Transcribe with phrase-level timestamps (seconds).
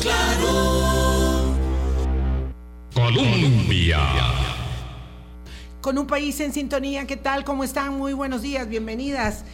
[0.00, 1.54] claro.
[2.94, 3.98] Colombia.
[5.80, 7.44] Con un país en sintonía, ¿qué tal?
[7.44, 7.96] ¿Cómo están?
[7.96, 9.44] Muy buenos días, bienvenidas.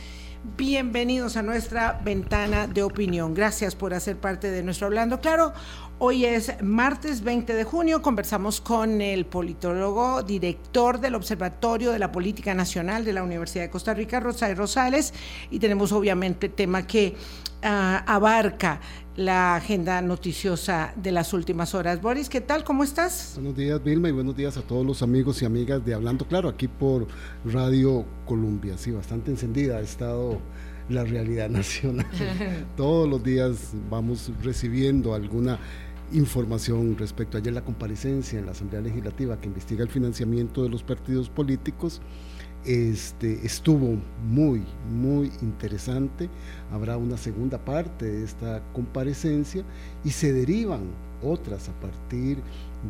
[0.57, 3.33] Bienvenidos a nuestra ventana de opinión.
[3.35, 5.55] Gracias por hacer parte de nuestro Hablando Claro.
[5.99, 8.03] Hoy es martes 20 de junio.
[8.03, 13.71] Conversamos con el politólogo, director del Observatorio de la Política Nacional de la Universidad de
[13.71, 15.15] Costa Rica, Rosario Rosales,
[15.51, 17.17] y tenemos obviamente tema que
[17.65, 18.81] abarca
[19.17, 22.03] la agenda noticiosa de las últimas horas.
[22.03, 22.65] Boris, ¿qué tal?
[22.65, 23.33] ¿Cómo estás?
[23.37, 26.49] Buenos días, Vilma, y buenos días a todos los amigos y amigas de Hablando Claro,
[26.49, 27.07] aquí por
[27.45, 28.77] Radio Colombia.
[28.77, 30.41] Sí, bastante encendida ha estado
[30.89, 32.07] la realidad nacional.
[32.77, 35.59] Todos los días vamos recibiendo alguna
[36.13, 40.69] información respecto a ayer la comparecencia en la Asamblea Legislativa que investiga el financiamiento de
[40.69, 42.03] los partidos políticos
[42.65, 43.97] este, estuvo
[44.27, 46.29] muy, muy interesante.
[46.73, 49.65] Habrá una segunda parte de esta comparecencia
[50.05, 50.83] y se derivan
[51.23, 52.39] otras a partir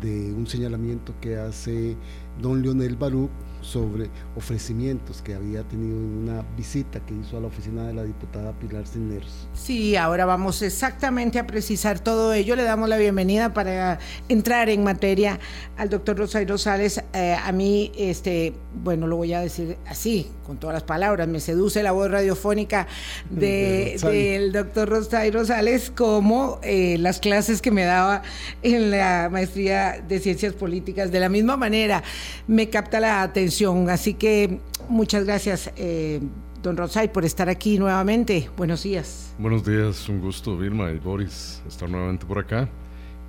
[0.00, 1.96] de un señalamiento que hace
[2.40, 3.30] don Leonel Baruch
[3.64, 8.04] sobre ofrecimientos que había tenido en una visita que hizo a la oficina de la
[8.04, 9.48] diputada Pilar Cisneros.
[9.54, 12.56] Sí, ahora vamos exactamente a precisar todo ello.
[12.56, 15.40] Le damos la bienvenida para entrar en materia
[15.76, 17.02] al doctor Rosario Rosales.
[17.14, 21.40] Eh, a mí, este, bueno, lo voy a decir así, con todas las palabras, me
[21.40, 22.86] seduce la voz radiofónica
[23.30, 28.22] de, del doctor Rosario Rosales como eh, las clases que me daba
[28.62, 31.10] en la maestría de ciencias políticas.
[31.10, 32.02] De la misma manera,
[32.46, 36.20] me capta la atención Así que muchas gracias, eh,
[36.62, 38.50] don Rosay, por estar aquí nuevamente.
[38.56, 39.34] Buenos días.
[39.38, 42.68] Buenos días, un gusto, Vilma y Boris, estar nuevamente por acá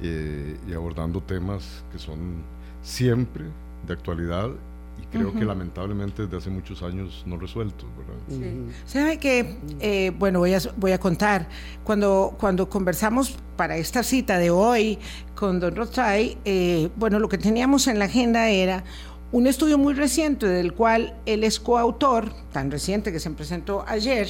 [0.01, 2.43] eh, y abordando temas que son
[2.81, 3.45] siempre
[3.87, 4.49] de actualidad
[5.01, 8.73] y creo que lamentablemente desde hace muchos años no resueltos, ¿verdad?
[8.85, 11.47] Sabe que, eh, bueno, voy a, voy a contar,
[11.83, 14.99] cuando, cuando conversamos para esta cita de hoy
[15.35, 16.37] con don Rosay,
[16.95, 18.83] bueno, lo que teníamos en la agenda era
[19.31, 24.29] un estudio muy reciente del cual él es coautor, tan reciente que se presentó ayer,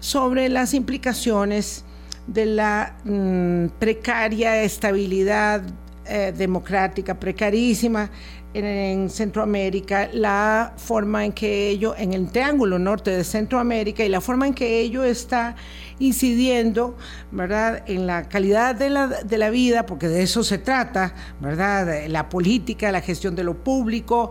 [0.00, 1.84] sobre las implicaciones
[2.26, 5.62] de la mm, precaria estabilidad
[6.06, 8.10] eh, democrática, precarísima
[8.54, 14.20] en, Centroamérica, la forma en que ello, en el triángulo norte de Centroamérica, y la
[14.20, 15.56] forma en que ello está
[15.98, 16.96] incidiendo,
[17.30, 22.06] ¿verdad?, en la calidad de la, de la vida, porque de eso se trata, ¿verdad?,
[22.08, 24.30] la política, la gestión de lo público,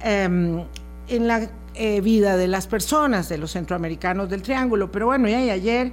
[0.00, 0.64] em,
[1.08, 4.92] en la eh, vida de las personas, de los centroamericanos del triángulo.
[4.92, 5.92] Pero bueno, ya y ayer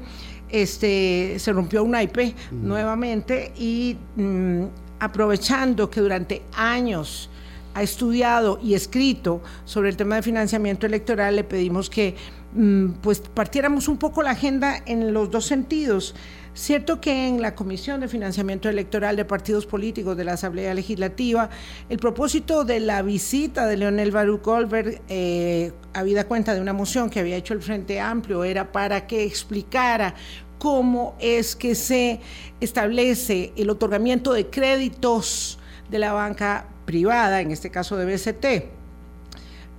[0.50, 4.66] este, se rompió un IP nuevamente y mm,
[5.00, 7.31] aprovechando que durante años
[7.74, 12.16] ha estudiado y escrito sobre el tema de financiamiento electoral, le pedimos que
[12.54, 16.16] mm, pues partiéramos un poco la agenda en los dos sentidos.
[16.54, 21.50] Cierto que en la Comisión de Financiamiento Electoral de Partidos Políticos de la Asamblea Legislativa,
[21.88, 27.10] el propósito de la visita de Leonel Baruch Goldberg, eh, habida cuenta de una moción
[27.10, 30.14] que había hecho el Frente Amplio, era para que explicara
[30.58, 32.20] cómo es que se
[32.60, 35.58] establece el otorgamiento de créditos
[35.90, 38.46] de la banca privada, en este caso de BCT,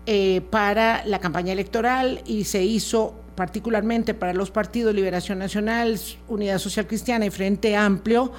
[0.06, 5.98] eh, para la campaña electoral y se hizo particularmente para los partidos Liberación Nacional,
[6.28, 8.32] Unidad Social Cristiana y Frente Amplio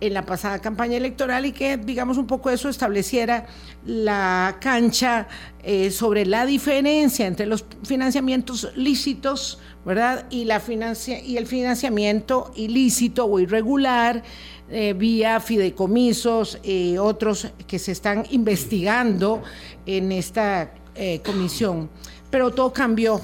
[0.00, 3.46] en la pasada campaña electoral y que, digamos, un poco eso estableciera
[3.84, 5.26] la cancha
[5.62, 10.26] eh, sobre la diferencia entre los financiamientos lícitos, ¿verdad?
[10.30, 14.22] Y, la financia y el financiamiento ilícito o irregular
[14.70, 19.42] eh, vía fideicomisos y otros que se están investigando
[19.86, 21.88] en esta eh, comisión.
[22.30, 23.20] Pero todo cambió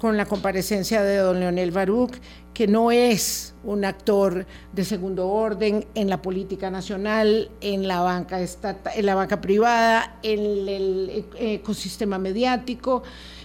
[0.00, 2.16] con la comparecencia de don Leonel Baruch,
[2.54, 8.40] que no es un actor de segundo orden en la política nacional, en la banca,
[8.40, 13.02] en la banca privada, en el ecosistema mediático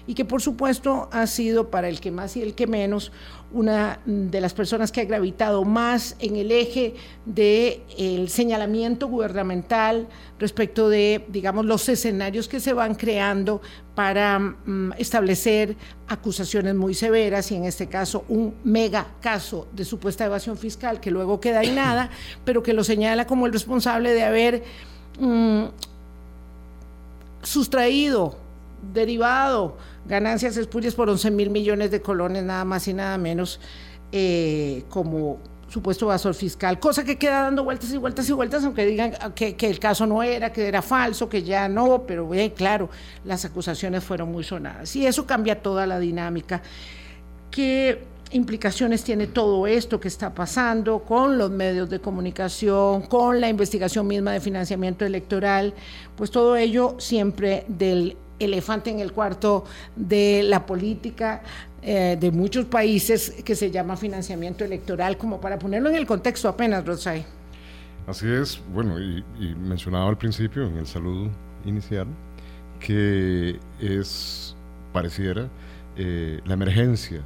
[0.08, 3.12] y que por supuesto ha sido para el que más y el que menos
[3.56, 6.94] una de las personas que ha gravitado más en el eje
[7.26, 13.62] del señalamiento gubernamental respecto de, digamos, los escenarios que se van creando
[13.96, 15.78] para mm, establecer
[16.10, 21.10] acusaciones muy severas y en este caso un mega caso de supuesta evasión fiscal que
[21.10, 22.10] luego queda en nada,
[22.44, 24.64] pero que lo señala como el responsable de haber
[25.18, 25.64] mm,
[27.42, 28.36] sustraído,
[28.94, 33.60] derivado, ganancias espurias por 11 mil millones de colones, nada más y nada menos,
[34.12, 38.86] eh, como supuesto evasor fiscal, cosa que queda dando vueltas y vueltas y vueltas, aunque
[38.86, 42.90] digan que, el caso no era, que era falso, que ya no, pero bien, claro,
[43.24, 44.96] las acusaciones fueron muy sonadas.
[44.96, 46.62] Y eso cambia toda la dinámica.
[47.50, 53.50] Que implicaciones tiene todo esto que está pasando con los medios de comunicación, con la
[53.50, 55.74] investigación misma de financiamiento electoral,
[56.16, 59.66] pues todo ello siempre del elefante en el cuarto
[59.96, 61.42] de la política
[61.82, 66.50] eh, de muchos países que se llama financiamiento electoral, como para ponerlo en el contexto
[66.50, 67.26] apenas, Rosay.
[68.08, 69.24] Así es, bueno, y,
[69.56, 71.30] mencionaba al principio en el saludo
[71.66, 72.08] inicial
[72.80, 74.56] que es,
[74.94, 75.48] pareciera,
[75.98, 77.22] eh, la emergencia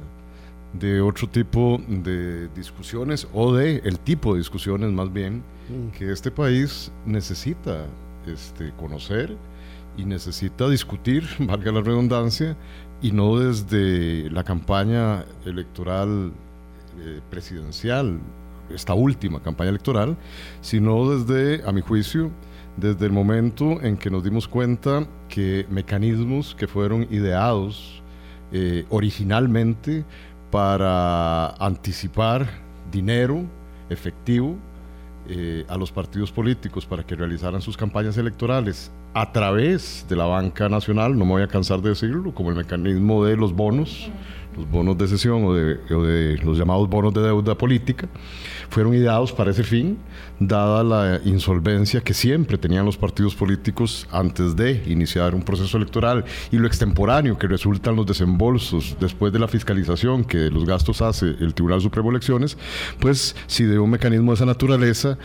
[0.72, 5.96] de otro tipo de discusiones o de el tipo de discusiones más bien mm.
[5.96, 7.86] que este país necesita
[8.26, 9.36] este, conocer
[9.96, 12.56] y necesita discutir, valga la redundancia,
[13.02, 16.32] y no desde la campaña electoral
[16.98, 18.18] eh, presidencial,
[18.74, 20.16] esta última campaña electoral,
[20.60, 22.30] sino desde, a mi juicio,
[22.76, 28.02] desde el momento en que nos dimos cuenta que mecanismos que fueron ideados
[28.52, 30.04] eh, originalmente
[30.50, 32.48] para anticipar
[32.90, 33.44] dinero
[33.88, 34.56] efectivo
[35.28, 40.24] eh, a los partidos políticos para que realizaran sus campañas electorales a través de la
[40.24, 44.08] banca nacional, no me voy a cansar de decirlo, como el mecanismo de los bonos,
[44.56, 48.08] los bonos de sesión o de, los llamados bonos de deuda política,
[48.68, 49.98] fueron ideados para ese fin,
[50.38, 56.24] dada la insolvencia que siempre tenían los partidos políticos antes de iniciar un proceso electoral
[56.52, 61.26] y lo extemporáneo que resultan los desembolsos después de la fiscalización que los gastos hace
[61.26, 62.56] el Tribunal Supremo de Elecciones,
[63.00, 65.18] pues si de un mecanismo de esa naturaleza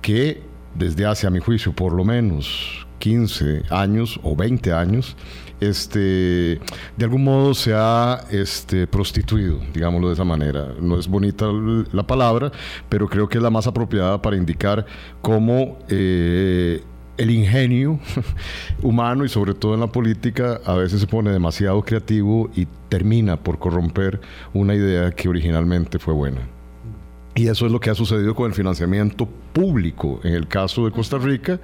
[0.00, 5.16] que desde hace, a mi juicio, por lo menos 15 años o 20 años,
[5.60, 6.60] este,
[6.96, 10.68] de algún modo se ha este, prostituido, digámoslo de esa manera.
[10.80, 11.46] No es bonita
[11.92, 12.50] la palabra,
[12.88, 14.86] pero creo que es la más apropiada para indicar
[15.20, 16.82] cómo eh,
[17.16, 18.00] el ingenio
[18.82, 23.36] humano y sobre todo en la política a veces se pone demasiado creativo y termina
[23.36, 24.20] por corromper
[24.52, 26.40] una idea que originalmente fue buena.
[27.34, 30.90] Y eso es lo que ha sucedido con el financiamiento público en el caso de
[30.90, 31.60] Costa Rica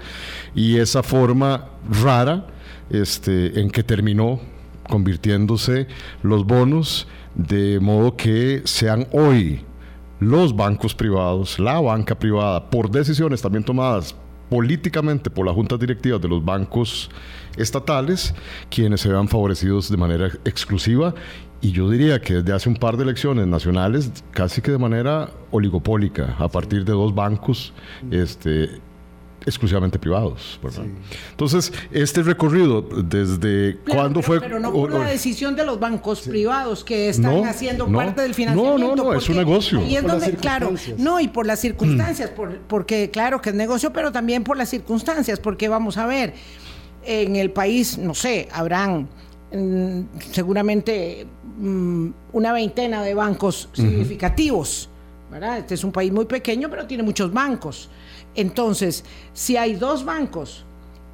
[0.55, 1.69] y esa forma
[2.03, 2.47] rara
[2.89, 4.41] este, en que terminó
[4.89, 5.87] convirtiéndose
[6.23, 9.61] los bonos de modo que sean hoy
[10.21, 14.17] los bancos privados, la banca privada, por decisiones también tomadas
[14.49, 17.11] políticamente por las juntas directivas de los bancos
[17.57, 18.35] estatales,
[18.71, 21.15] quienes se vean favorecidos de manera exclusiva
[21.61, 25.31] y yo diría que desde hace un par de elecciones nacionales, casi que de manera
[25.51, 27.73] oligopólica, a partir de dos bancos
[28.11, 28.81] este,
[29.45, 30.61] exclusivamente privados.
[31.31, 34.41] Entonces, este recorrido desde cuándo fue...
[34.41, 38.79] Pero no por la decisión de los bancos privados que están haciendo parte del financiamiento.
[38.79, 39.83] No, no, no, es un negocio.
[39.85, 43.93] Y es donde, claro, no, y por las circunstancias, por, porque claro que es negocio,
[43.93, 46.35] pero también por las circunstancias, porque vamos a ver,
[47.05, 49.09] en el país, no sé, habrán
[49.53, 50.01] mm,
[50.31, 51.27] seguramente
[51.59, 54.89] Mm, una veintena de bancos significativos.
[55.31, 55.59] ¿verdad?
[55.59, 57.91] Este es un país muy pequeño, pero tiene muchos bancos.
[58.35, 60.65] Entonces, si hay dos bancos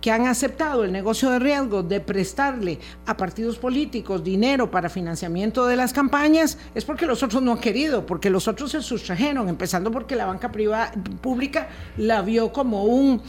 [0.01, 5.67] que han aceptado el negocio de riesgo de prestarle a partidos políticos dinero para financiamiento
[5.67, 9.49] de las campañas, es porque los otros no han querido, porque los otros se sustrajeron,
[9.49, 10.93] empezando porque la banca privada,
[11.23, 13.23] pública la vio como un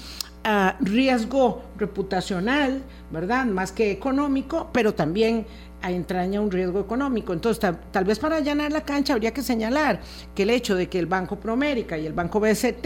[0.44, 3.46] ah, riesgo reputacional, ¿verdad?
[3.46, 5.48] Más que económico, pero también
[5.84, 7.34] entraña un riesgo económico.
[7.34, 10.00] Entonces, tal, vez para allanar la cancha habría que señalar
[10.34, 12.86] que el hecho de que el Banco Promérica y el Banco BCT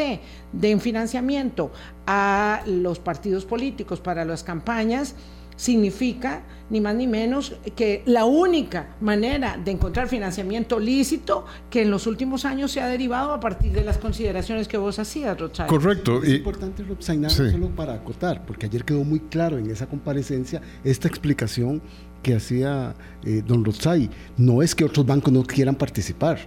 [0.51, 1.71] den financiamiento
[2.05, 5.15] a los partidos políticos para las campañas
[5.59, 11.91] significa ni más ni menos que la única manera de encontrar financiamiento lícito que en
[11.91, 15.67] los últimos años se ha derivado a partir de las consideraciones que vos hacías, Roxana.
[15.67, 16.23] Correcto.
[16.23, 21.09] Es importante, Roxana, solo para acotar, porque ayer quedó muy claro en esa comparecencia esta
[21.09, 21.81] explicación
[22.21, 24.09] que hacía eh, don Rosay.
[24.37, 26.39] No es que otros bancos no quieran participar,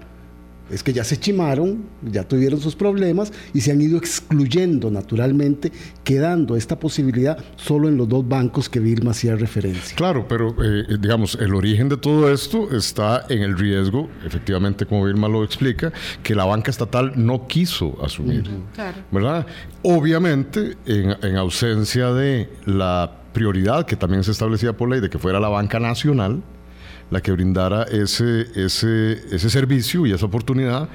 [0.72, 5.70] es que ya se chimaron, ya tuvieron sus problemas y se han ido excluyendo naturalmente,
[6.02, 9.94] quedando esta posibilidad solo en los dos bancos que Vilma hacía referencia.
[9.96, 15.04] Claro, pero eh, digamos, el origen de todo esto está en el riesgo, efectivamente, como
[15.04, 18.48] Vilma lo explica, que la banca estatal no quiso asumir.
[19.10, 19.46] ¿Verdad?
[19.82, 25.18] Obviamente, en, en ausencia de la prioridad que también se establecía por ley de que
[25.18, 26.42] fuera la banca nacional
[27.12, 30.88] la que brindara ese, ese, ese servicio y esa oportunidad,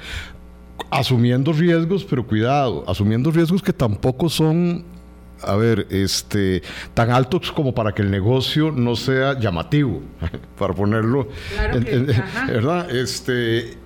[0.90, 4.84] asumiendo riesgos, pero cuidado, asumiendo riesgos que tampoco son
[5.40, 6.62] a ver, este,
[6.94, 10.02] tan altos como para que el negocio no sea llamativo,
[10.58, 11.28] para ponerlo,
[12.48, 12.90] ¿verdad?
[12.90, 13.78] Este,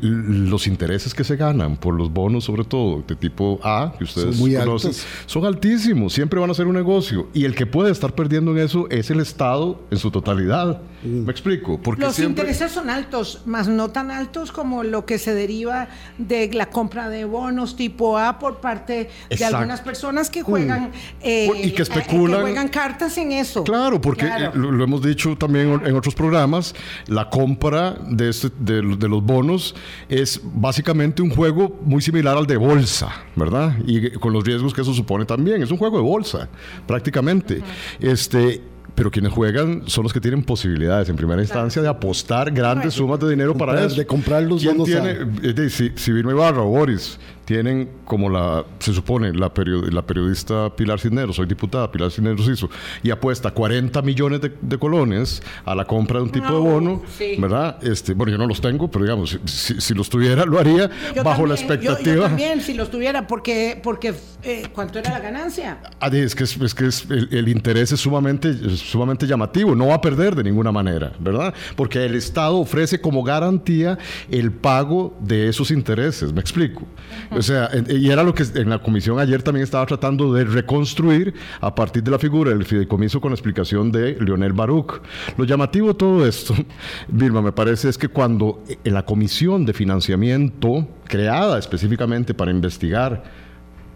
[0.00, 4.36] los intereses que se ganan por los bonos, sobre todo de tipo A, que ustedes
[4.36, 4.92] son conocen,
[5.26, 7.28] son altísimos, siempre van a ser un negocio.
[7.32, 10.80] Y el que puede estar perdiendo en eso es el Estado en su totalidad.
[11.02, 11.24] Mm.
[11.24, 11.80] ¿Me explico?
[11.80, 15.88] Porque Los intereses son altos, más no tan altos como lo que se deriva
[16.18, 20.92] de la compra de bonos tipo A por parte de algunas personas que juegan mm.
[21.22, 22.42] eh, y que especulan.
[22.42, 23.64] juegan cartas en eso.
[23.64, 26.74] Claro, porque eh, lo, hemos dicho también en otros programas,
[27.06, 29.74] la compra de, este, de, los bonos
[30.08, 33.74] es básicamente un juego muy similar al de bolsa, ¿verdad?
[33.86, 35.62] Y con los riesgos que eso supone también.
[35.62, 36.48] Es un juego de bolsa,
[36.86, 37.62] prácticamente.
[38.00, 38.62] Este
[39.00, 43.18] pero quienes juegan son los que tienen posibilidades en primera instancia de apostar grandes sumas
[43.18, 43.96] de dinero para eso.
[43.96, 44.84] De comprar los bonos.
[44.84, 47.18] Tiene, si, si Ibarra o Boris
[47.50, 49.50] tienen como la, se supone, la,
[49.90, 52.70] la periodista Pilar Cisneros, soy diputada, Pilar Cisneros hizo,
[53.02, 57.02] y apuesta 40 millones de, colones a la compra de un tipo de bono,
[57.38, 57.82] ¿verdad?
[57.82, 60.88] Este, bueno, yo no los tengo, pero digamos, si, los tuviera, lo haría
[61.24, 62.14] bajo la expectativa.
[62.14, 64.14] Yo, también, si los tuviera, porque, porque
[64.44, 65.80] eh, ¿cuánto era la ganancia?
[65.98, 70.00] Ah, es que, es, que es, el, interés es sumamente, sumamente llamativo, no va a
[70.00, 71.52] perder de ninguna manera, ¿verdad?
[71.74, 73.98] Porque el Estado ofrece como garantía
[74.30, 76.86] el pago de esos intereses, ¿me explico?
[77.40, 81.32] O sea, y era lo que en la comisión ayer también estaba tratando de reconstruir
[81.62, 85.00] a partir de la figura del fideicomiso con la explicación de Leonel Baruch.
[85.38, 86.54] Lo llamativo de todo esto,
[87.08, 93.22] Vilma, me parece es que cuando en la comisión de financiamiento, creada específicamente para investigar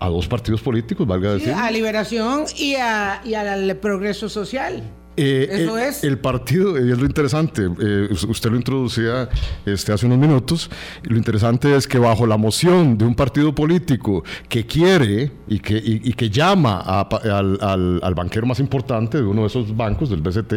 [0.00, 1.52] a dos partidos políticos, valga decir.
[1.52, 4.82] a Liberación y, a, y al Progreso Social.
[5.16, 6.04] Eh, Eso el, es.
[6.04, 9.28] El partido, y es lo interesante, eh, usted lo introducía
[9.64, 10.70] este, hace unos minutos,
[11.04, 15.80] lo interesante es que bajo la moción de un partido político que quiere y que,
[15.84, 20.52] y, que llama al, al, banquero más importante de uno de esos bancos, del BCT,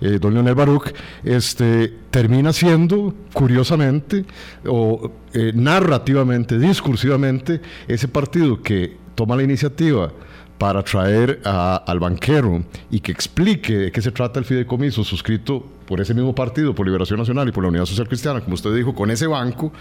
[0.00, 4.24] eh, don Leonel Baruch, este, termina siendo, curiosamente,
[4.66, 5.10] o
[5.54, 10.12] narrativamente, discursivamente, ese partido que toma la iniciativa
[10.58, 16.00] para traer al banquero y que explique de qué se trata el fideicomiso suscrito por
[16.00, 18.94] ese mismo partido, por Liberación Nacional y por la Unidad Social Cristiana, como usted dijo,
[18.94, 19.72] con ese banco,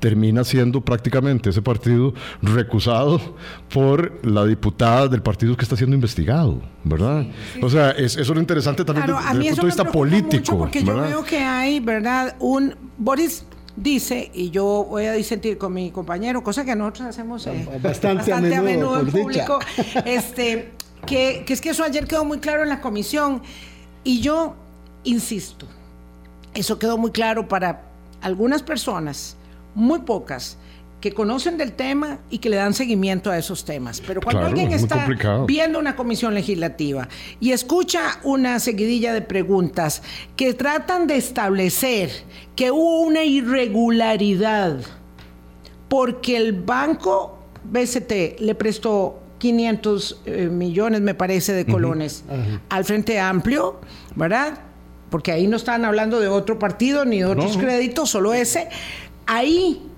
[0.00, 2.12] termina siendo prácticamente ese partido
[2.42, 3.20] recusado
[3.72, 7.26] por la diputada del partido que está siendo investigado, ¿verdad?
[7.62, 10.58] O sea, es, eso es lo interesante también desde, el punto de vista político.
[10.58, 12.34] porque yo veo que hay, ¿verdad?
[12.40, 17.46] Un Boris dice, y yo voy a disentir con mi compañero, cosa que nosotros hacemos
[17.46, 19.58] eh, bastante, a menudo, en público,
[20.04, 20.72] este,
[21.06, 23.42] que, que es que eso ayer quedó muy claro en la comisión.
[24.04, 24.54] Y yo
[25.04, 25.66] insisto,
[26.54, 27.82] eso quedó muy claro para
[28.20, 29.36] algunas personas,
[29.74, 30.56] muy pocas,
[31.04, 34.00] que conocen del tema y que le dan seguimiento a esos temas.
[34.06, 35.06] Pero cuando alguien está
[35.46, 40.02] viendo una comisión legislativa y escucha una seguidilla de preguntas
[40.34, 42.10] que tratan de establecer
[42.56, 44.78] que hubo una irregularidad
[45.90, 52.24] porque el banco BCT le prestó 500 eh, millones, me parece, de colones
[52.70, 53.78] al Frente Amplio,
[54.16, 54.58] ¿verdad?
[55.10, 58.70] Porque ahí no están hablando de otro partido ni de otros créditos, solo ese.
[59.26, 59.90] Ahí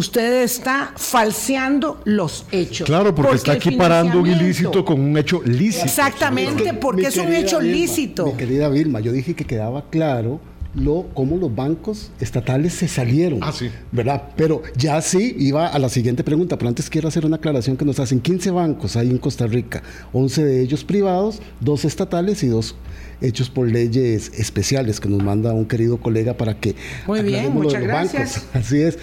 [0.00, 2.86] usted está falseando los hechos.
[2.86, 5.84] Claro, porque, está equiparando un ilícito con un hecho lícito.
[5.84, 8.26] Exactamente, porque es un hecho lícito.
[8.26, 10.40] Mi querida Vilma, yo dije que quedaba claro
[10.74, 13.40] lo, cómo los bancos estatales se salieron.
[13.42, 13.70] Ah, sí.
[13.92, 14.30] ¿Verdad?
[14.36, 17.84] Pero ya sí iba a la siguiente pregunta, pero antes quiero hacer una aclaración que
[17.84, 22.48] nos hacen 15 bancos ahí en Costa Rica, 11 de ellos privados, dos estatales y
[22.48, 22.74] dos
[23.20, 26.74] hechos por leyes especiales que nos manda un querido colega para que
[27.06, 28.34] Muy bien, muchas gracias.
[28.34, 28.48] Bancos.
[28.54, 28.98] Así es.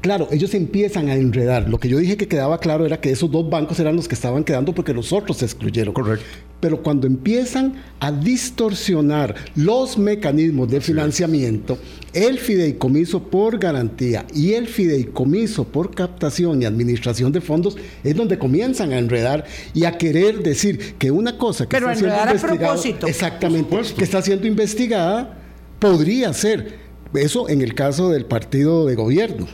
[0.00, 1.68] Claro, ellos empiezan a enredar.
[1.68, 4.14] Lo que yo dije que quedaba claro era que esos dos bancos eran los que
[4.14, 5.92] estaban quedando porque los otros se excluyeron.
[5.92, 6.24] Correcto.
[6.60, 11.78] Pero cuando empiezan a distorsionar los mecanismos de financiamiento,
[12.12, 18.38] el fideicomiso por garantía y el fideicomiso por captación y administración de fondos es donde
[18.38, 23.76] comienzan a enredar y a querer decir que una cosa que está siendo investigada, exactamente,
[23.96, 25.38] que está siendo investigada
[25.80, 26.78] podría ser
[27.14, 29.46] eso en el caso del partido de gobierno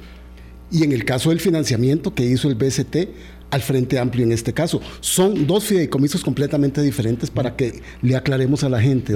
[0.74, 2.96] y en el caso del financiamiento que hizo el BCT
[3.50, 4.80] al Frente Amplio en este caso.
[4.98, 9.14] Son dos fideicomisos completamente diferentes para que le aclaremos a la gente.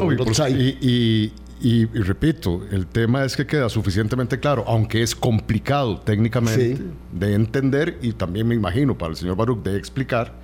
[1.61, 6.79] y, repito, el tema es que queda suficientemente claro, aunque es complicado técnicamente
[7.13, 10.39] de entender y también me imagino para el señor Baruch de explicar,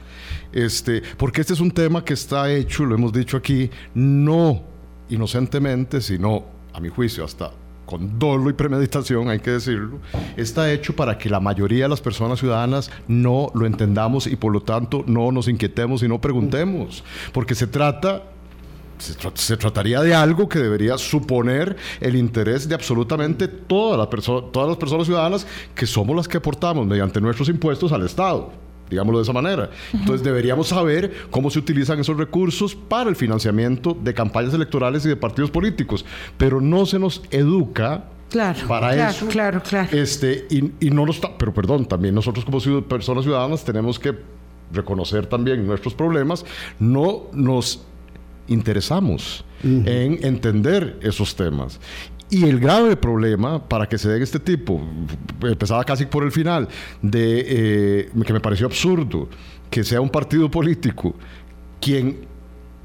[0.52, 4.64] este, porque este es un tema que está hecho, lo hemos dicho aquí, no
[5.08, 7.52] inocentemente, sino a mi juicio hasta
[7.86, 9.98] con dolo y premeditación, hay que decirlo,
[10.36, 14.52] está hecho para que la mayoría de las personas ciudadanas no lo entendamos y por
[14.52, 18.22] lo tanto no nos inquietemos y no preguntemos, porque se trata
[18.98, 25.46] se, trataría de algo que debería suponer el interés de absolutamente todas las personas ciudadanas
[25.74, 28.52] que somos las que aportamos mediante nuestros impuestos al Estado.
[28.90, 29.70] Digámoslo de esa manera.
[29.92, 35.08] Entonces deberíamos saber cómo se utilizan esos recursos para el financiamiento de campañas electorales y
[35.08, 36.04] de partidos políticos,
[36.36, 39.26] pero no se nos educa Claro, para claro, eso.
[39.28, 39.88] claro, claro.
[39.96, 44.12] Este, y, y no nos pero perdón, también nosotros como ciud- personas ciudadanas tenemos que
[44.72, 46.44] reconocer también nuestros problemas,
[46.80, 47.84] no nos
[48.48, 51.80] interesamos en entender esos temas.
[52.34, 54.82] Y el grave problema para que se den este tipo,
[55.40, 56.66] empezaba casi por el final,
[57.00, 59.28] de eh, que me pareció absurdo
[59.70, 61.14] que sea un partido político
[61.80, 62.26] quien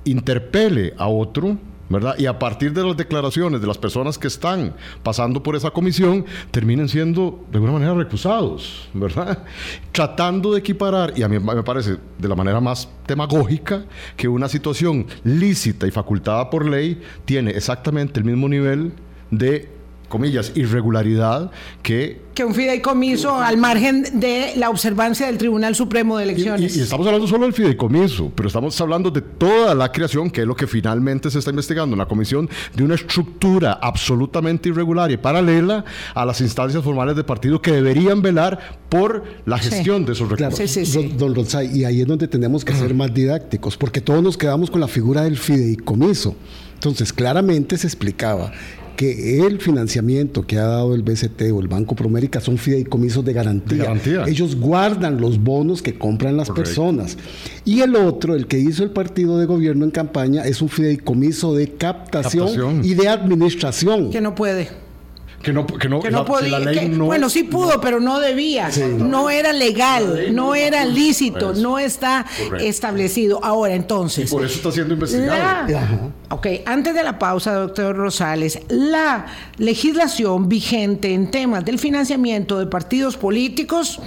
[0.05, 1.57] interpele a otro,
[1.89, 2.13] ¿verdad?
[2.19, 6.25] Y a partir de las declaraciones de las personas que están pasando por esa comisión,
[6.51, 9.45] terminen siendo de alguna manera recusados, ¿verdad?
[9.91, 13.83] Tratando de equiparar, y a mí me parece de la manera más demagógica,
[14.15, 18.93] que una situación lícita y facultada por ley tiene exactamente el mismo nivel
[19.31, 19.69] de,
[20.07, 21.51] comillas, irregularidad
[21.83, 26.75] que Que un fideicomiso al margen de la observancia del Tribunal Supremo de Elecciones.
[26.75, 30.41] y- y estamos hablando solo del fideicomiso, pero estamos hablando de toda la creación, que
[30.41, 35.11] es lo que finalmente se está investigando en la comisión, de una estructura absolutamente irregular
[35.11, 39.69] y paralela a las instancias formales de partido que deberían velar por la Sí.
[39.69, 40.71] gestión de esos Claro, recursos.
[40.71, 41.07] Sí, sí, sí.
[41.09, 44.37] don, don Ronsay, y ahí es donde tenemos que ser más didácticos, porque todos nos
[44.37, 46.35] quedamos con la figura del fideicomiso.
[46.75, 48.53] Entonces, claramente se explicaba
[48.99, 53.31] que el financiamiento que ha dado el BCT o el Banco Promérica son fideicomisos de
[53.31, 53.77] garantía.
[53.77, 54.23] De garantía.
[54.27, 56.67] Ellos guardan los bonos que compran las Correcto.
[56.69, 57.17] personas.
[57.63, 61.55] Y el otro, el que hizo el partido de gobierno en campaña, es un fideicomiso
[61.55, 62.81] de captación, Captación.
[62.83, 64.09] y de administración.
[64.11, 64.67] Que no puede.
[65.41, 66.59] Que no, que no, Que no la- podía.
[66.59, 68.69] la ley que- no- bueno, sí pudo, pero no debía.
[68.97, 71.61] No era legal, no era lícito, Eso.
[71.61, 72.67] no está Correcto.
[72.67, 73.39] establecido.
[73.43, 74.29] Ahora, entonces.
[74.29, 75.67] Por eso está siendo investigado.
[75.69, 79.27] La- ok, antes de la pausa, doctor Rosales, la
[79.57, 83.99] legislación vigente en temas del financiamiento de partidos políticos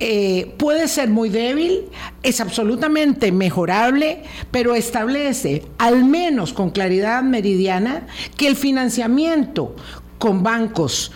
[0.00, 1.84] eh, puede ser muy débil,
[2.22, 8.06] es absolutamente mejorable, pero establece, al menos con claridad meridiana,
[8.36, 9.74] que el financiamiento
[10.24, 11.12] con bancos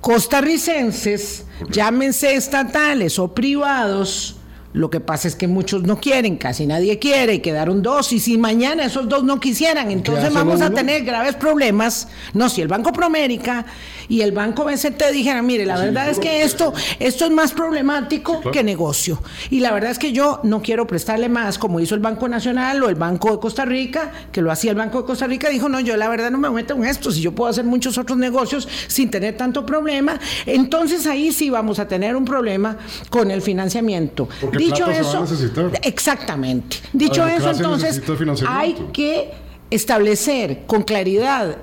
[0.00, 4.34] costarricenses, llámense estatales o privados,
[4.72, 8.20] lo que pasa es que muchos no quieren, casi nadie quiere, y quedaron dos, y
[8.20, 10.74] si mañana esos dos no quisieran, entonces vamos a uno?
[10.74, 12.08] tener graves problemas.
[12.32, 13.66] No, si el Banco Promérica
[14.08, 18.36] y el Banco BCT dijeran, mire, la verdad es que esto, esto es más problemático
[18.36, 18.50] claro.
[18.50, 19.22] que negocio.
[19.50, 22.82] Y la verdad es que yo no quiero prestarle más, como hizo el Banco Nacional
[22.82, 25.68] o el Banco de Costa Rica, que lo hacía el Banco de Costa Rica, dijo,
[25.68, 28.18] no, yo la verdad no me meto en esto, si yo puedo hacer muchos otros
[28.18, 32.78] negocios sin tener tanto problema, entonces ahí sí vamos a tener un problema
[33.10, 34.28] con el financiamiento.
[34.40, 35.24] Porque Dicho eso,
[35.82, 36.76] exactamente.
[36.92, 38.02] Dicho eso, entonces
[38.46, 39.32] hay que
[39.70, 41.56] establecer con claridad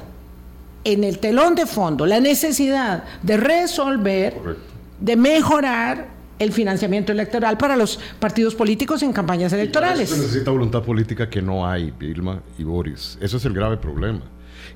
[0.83, 4.63] en el telón de fondo la necesidad de resolver, Correcto.
[4.99, 6.07] de mejorar
[6.39, 10.01] el financiamiento electoral para los partidos políticos en campañas Para electorales.
[10.09, 13.17] eso se necesita voluntad política que no hay, Vilma y Boris.
[13.21, 14.21] Ese es el grave problema.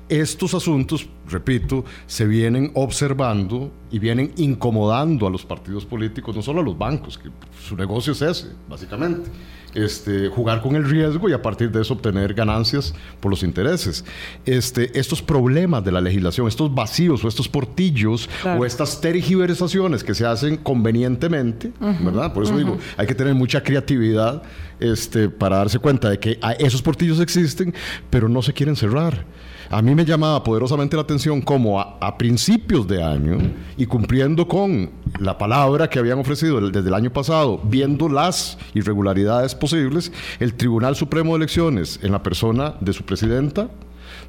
[0.08, 6.60] Estos asuntos, repito, se vienen observando y vienen incomodando a los partidos políticos, no solo
[6.60, 7.30] a los bancos, que
[7.66, 9.30] su negocio es ese, básicamente.
[9.74, 14.04] Este, jugar con el riesgo y a partir de eso obtener ganancias por los intereses.
[14.46, 18.60] Este, estos problemas de la legislación, estos vacíos o estos portillos Claro.
[18.60, 22.32] o estas tergiversaciones que se hacen convenientemente, ¿verdad?
[22.32, 24.44] Por eso digo, hay que tener mucha creatividad
[24.78, 27.74] este, para darse cuenta de que esos portillos existen,
[28.10, 29.24] pero no se quieren cerrar.
[29.70, 33.38] A mí me llamaba poderosamente la atención como a, a principios de año
[33.76, 38.58] y cumpliendo con la palabra que habían ofrecido el- desde el año pasado, viendo las
[38.74, 43.68] irregularidades posibles, el Tribunal Supremo de Elecciones, en la persona de su presidenta,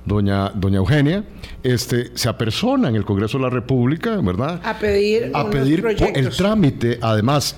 [0.06, 1.24] doña, doña Eugenia,
[1.64, 4.62] este, se apersona en el Congreso de la República, ¿verdad?
[4.64, 5.84] A pedir a pedir
[6.16, 7.58] el trámite, además,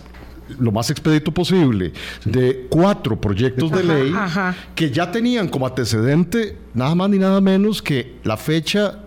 [0.59, 1.93] lo más expedito posible,
[2.25, 4.55] de cuatro proyectos de Ajá, ley ajá.
[4.75, 8.99] que ya tenían como antecedente nada más ni nada menos que la fecha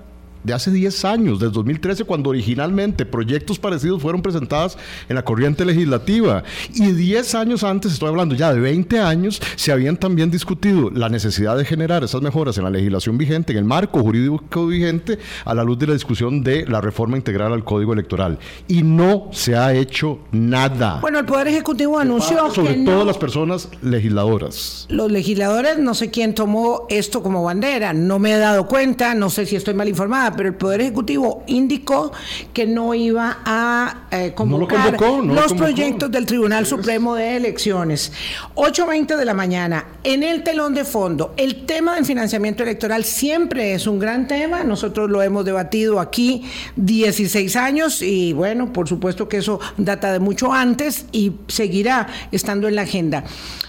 [0.45, 4.77] de hace 10 años, desde 2013, cuando originalmente proyectos parecidos fueron presentados
[5.09, 6.43] en la corriente legislativa.
[6.75, 11.09] Y 10 años antes, estoy hablando ya de 20 años, se habían también discutido la
[11.09, 15.55] necesidad de generar esas mejoras en la legislación vigente, en el marco jurídico vigente, a
[15.55, 18.39] la luz de la discusión de la reforma integral al Código Electoral.
[18.69, 20.99] Y no se ha hecho nada.
[21.01, 24.87] Bueno, el Poder Ejecutivo anunció sobre que no- todo las personas legisladoras.
[24.89, 29.31] los legisladores, no sé quién tomó esto como bandera, no me he dado cuenta, no
[29.31, 32.13] sé si estoy mal informada, nada, pero el Poder Ejecutivo indicó
[32.53, 38.13] que no iba a eh, convocar los proyectos del Tribunal Supremo de Elecciones.
[38.55, 43.75] 8.20 de la mañana, en el telón de fondo, el tema del financiamiento electoral siempre
[43.75, 46.45] es un gran tema, nosotros lo hemos debatido aquí
[46.77, 52.69] 16 años y bueno, por supuesto que eso data de mucho antes y seguirá estando
[52.69, 53.25] en la agenda.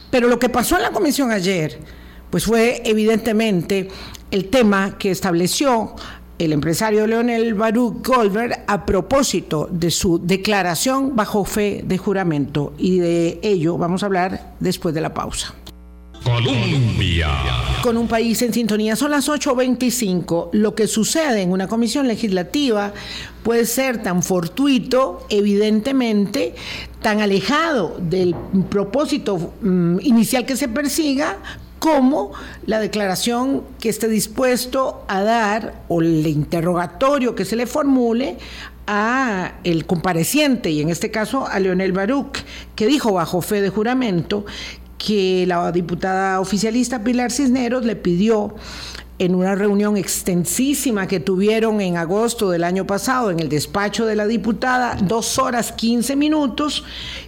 [0.10, 1.80] Pero lo que pasó en la comisión ayer,
[2.30, 3.88] pues fue evidentemente
[4.32, 5.96] el tema que estableció
[6.46, 12.74] el empresario Leonel Baruch Goldberg a propósito de su declaración bajo fe de juramento.
[12.80, 15.54] Y de ello vamos a hablar después de la pausa.
[16.24, 17.30] Colombia.
[17.84, 20.50] Con un país en sintonía, son las 8.25.
[20.54, 22.92] Lo que sucede en una comisión legislativa
[23.44, 26.56] puede ser tan fortuito, evidentemente,
[27.02, 28.36] tan alejado del
[28.70, 31.38] propósito mm, inicial que se persiga,
[31.82, 32.32] como
[32.68, 38.38] la declaración que esté dispuesto a dar o el interrogatorio que se le formule
[38.86, 42.38] a el compareciente y en este caso a Leonel Baruch,
[42.76, 44.46] que dijo bajo fe de juramento
[45.00, 48.54] que la diputada oficialista Pilar Cisneros le pidió
[49.22, 54.16] en una reunión extensísima que tuvieron en agosto del año pasado en el despacho de
[54.16, 56.84] la diputada, dos horas quince minutos,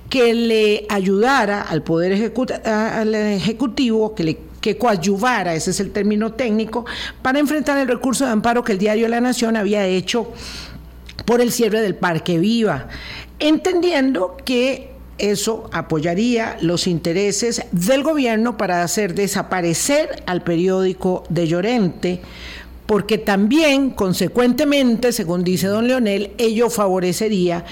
[0.10, 6.84] que le ayudara al Poder Ejecutivo, que le que coadyuvara, ese es el término técnico,
[7.21, 10.34] para enfrentar el recurso de amparo que el diario La Nación había hecho
[11.25, 12.88] por el cierre del Parque Viva,
[13.38, 22.21] entendiendo que eso apoyaría los intereses del gobierno para hacer desaparecer al periódico de Llorente,
[22.86, 27.63] porque también, consecuentemente, según dice don Leonel, ello favorecería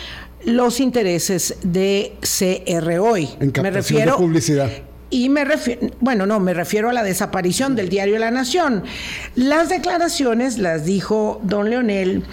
[0.46, 3.30] los intereses de CR Hoy.
[3.62, 4.70] me refiero, publicidad.
[5.10, 8.84] Y me refiero, bueno, no, me refiero a la desaparición del diario La Nación.
[9.36, 12.24] Las declaraciones las dijo don Leonel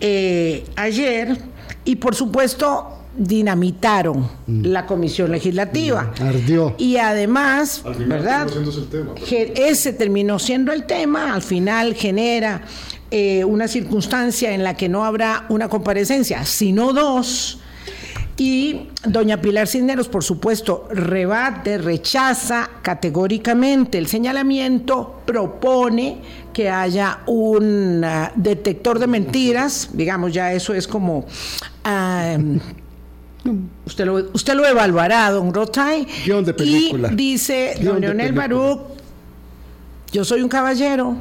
[0.00, 1.36] eh, ayer
[1.84, 4.64] y por supuesto dinamitaron mm.
[4.66, 6.12] la comisión legislativa.
[6.18, 6.74] Mm, ardió.
[6.78, 8.48] Y además, ¿verdad?
[9.30, 12.62] ese terminó siendo el tema, al final genera
[13.10, 17.58] eh, una circunstancia en la que no habrá una comparecencia, sino dos.
[18.36, 26.22] Y doña Pilar Cisneros, por supuesto, rebate, rechaza categóricamente el señalamiento, propone
[26.54, 31.26] que haya un ah, detector de mentiras, digamos, ya eso es como...
[31.84, 32.38] Ah,
[33.86, 36.06] Usted lo, usted lo evaluará, don Rotay.
[36.44, 37.10] de película.
[37.12, 38.80] Y dice don Leonel Baruch,
[40.12, 41.16] yo soy un caballero,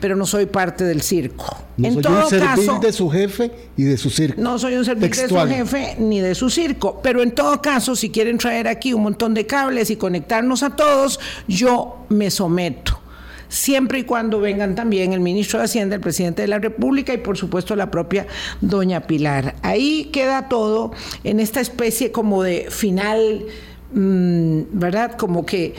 [0.00, 1.58] pero no soy parte del circo.
[1.76, 4.40] No en soy todo un servil de su jefe y de su circo.
[4.40, 7.00] No soy un servil de su jefe ni de su circo.
[7.02, 10.70] Pero en todo caso, si quieren traer aquí un montón de cables y conectarnos a
[10.70, 13.03] todos, yo me someto
[13.48, 17.18] siempre y cuando vengan también el ministro de Hacienda, el presidente de la República y
[17.18, 18.26] por supuesto la propia
[18.60, 19.56] doña Pilar.
[19.62, 20.92] Ahí queda todo
[21.24, 23.44] en esta especie como de final,
[23.92, 25.16] mm, ¿verdad?
[25.16, 25.74] Como que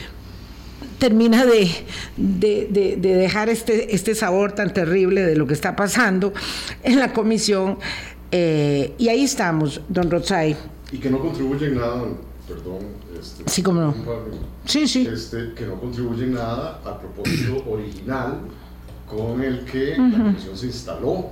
[0.97, 1.69] termina de,
[2.17, 6.33] de, dejar este, este sabor tan terrible de lo que está pasando
[6.83, 7.77] en la comisión.
[8.31, 10.55] Eh, y ahí estamos, don Rotzai.
[10.91, 12.03] Y que no contribuye en nada,
[12.47, 12.79] perdón,
[13.25, 13.93] este, sí, como no.
[14.65, 15.07] Sí, sí.
[15.07, 18.39] Este, que no contribuye nada al propósito original
[19.09, 21.29] con el que la comisión se instaló,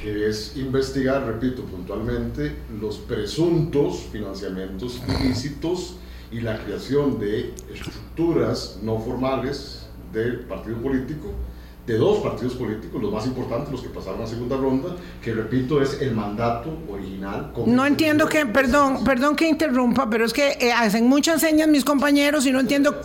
[0.00, 5.96] que es investigar, repito, puntualmente los presuntos financiamientos ilícitos
[6.30, 11.28] y la creación de estructuras no formales del partido político
[11.86, 14.90] de dos partidos políticos, los más importantes, los que pasaron a segunda ronda,
[15.22, 17.52] que repito es el mandato original.
[17.66, 21.84] No entiendo que, perdón, perdón que interrumpa, pero es que eh, hacen muchas señas mis
[21.84, 23.00] compañeros y no entiendo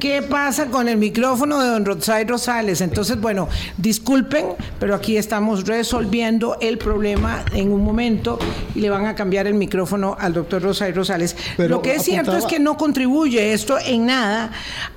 [0.00, 2.80] qué pasa con el micrófono de don Rosay Rosales.
[2.80, 4.46] Entonces, bueno, disculpen,
[4.80, 8.38] pero aquí estamos resolviendo el problema en un momento
[8.74, 11.36] y le van a cambiar el micrófono al doctor Rosay Rosales.
[11.58, 14.50] Lo que es cierto es que no contribuye esto en nada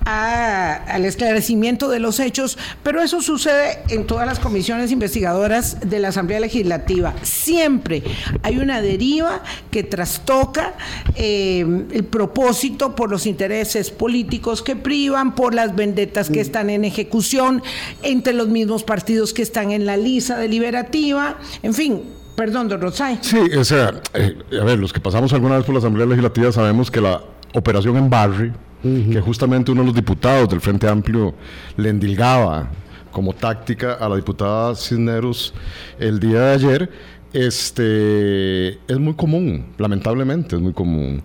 [0.06, 6.10] al esclarecimiento de los hechos pero eso sucede en todas las comisiones investigadoras de la
[6.10, 7.14] Asamblea Legislativa.
[7.22, 8.04] Siempre
[8.42, 10.74] hay una deriva que trastoca
[11.16, 16.86] eh, el propósito por los intereses políticos que privan, por las vendetas que están en
[16.86, 17.64] ejecución
[18.04, 21.38] entre los mismos partidos que están en la lista deliberativa.
[21.64, 22.04] En fin,
[22.36, 23.18] Perdón, don Rosay.
[23.22, 26.52] Sí, o sea, eh, a ver, los que pasamos alguna vez por la Asamblea Legislativa
[26.52, 28.52] sabemos que la operación en Barry
[28.84, 31.34] que justamente uno de los diputados del Frente Amplio
[31.78, 32.70] le endilgaba
[33.12, 35.54] como táctica a la diputada Cisneros
[35.98, 36.92] el día de ayer,
[37.32, 41.24] este, es muy común, lamentablemente es muy común.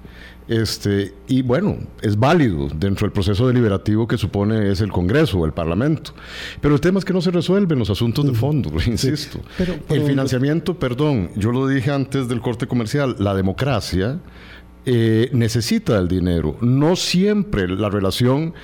[0.49, 5.45] Este, y bueno, es válido dentro del proceso deliberativo que supone es el Congreso o
[5.45, 6.15] el Parlamento.
[6.63, 9.41] Pero el tema es que no se resuelven los asuntos de fondo, insisto.
[9.91, 14.21] el financiamiento, perdón, yo lo dije antes del corte comercial, la democracia
[14.87, 16.57] eh, necesita el dinero.
[16.63, 18.55] No siempre la relación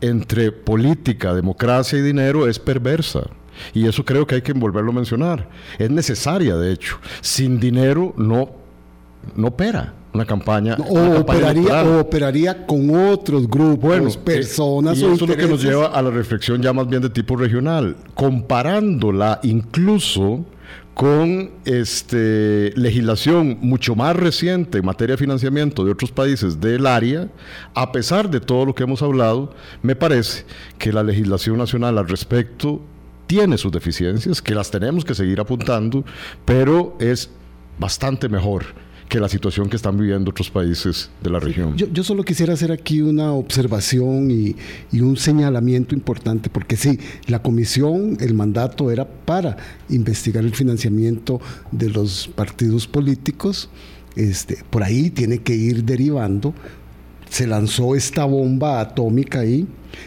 [0.00, 3.28] entre política, democracia y dinero es perversa.
[3.74, 5.48] Y eso creo que hay que volverlo a mencionar.
[5.78, 6.98] Es necesaria, de hecho.
[7.20, 8.50] Sin dinero no,
[9.36, 10.76] no opera una campaña.
[10.88, 14.96] o, operaría, operaría con otros grupos, eh, personas.
[14.96, 17.36] y eso es lo que nos lleva a la reflexión ya más bien de tipo
[17.36, 17.96] regional.
[18.14, 20.44] Comparándola incluso
[20.94, 27.28] con este, legislación mucho más reciente en materia de financiamiento de otros países del área,
[27.74, 30.44] a pesar de todo lo que hemos hablado, me parece
[30.78, 32.80] que la legislación nacional al respecto
[33.26, 36.04] tiene sus deficiencias, que las tenemos que seguir apuntando,
[36.44, 37.30] pero es
[37.78, 38.66] bastante mejor
[39.08, 41.76] que la situación que están viviendo otros países de la región.
[41.76, 44.56] Yo, solo quisiera hacer aquí una observación y,
[45.00, 49.56] un señalamiento importante, porque sí, la comisión, el mandato era para
[49.88, 51.40] investigar el financiamiento
[51.70, 53.68] de los partidos políticos,
[54.16, 56.54] este, por ahí tiene que ir derivando,
[57.28, 59.66] se lanzó esta bomba atómica ahí,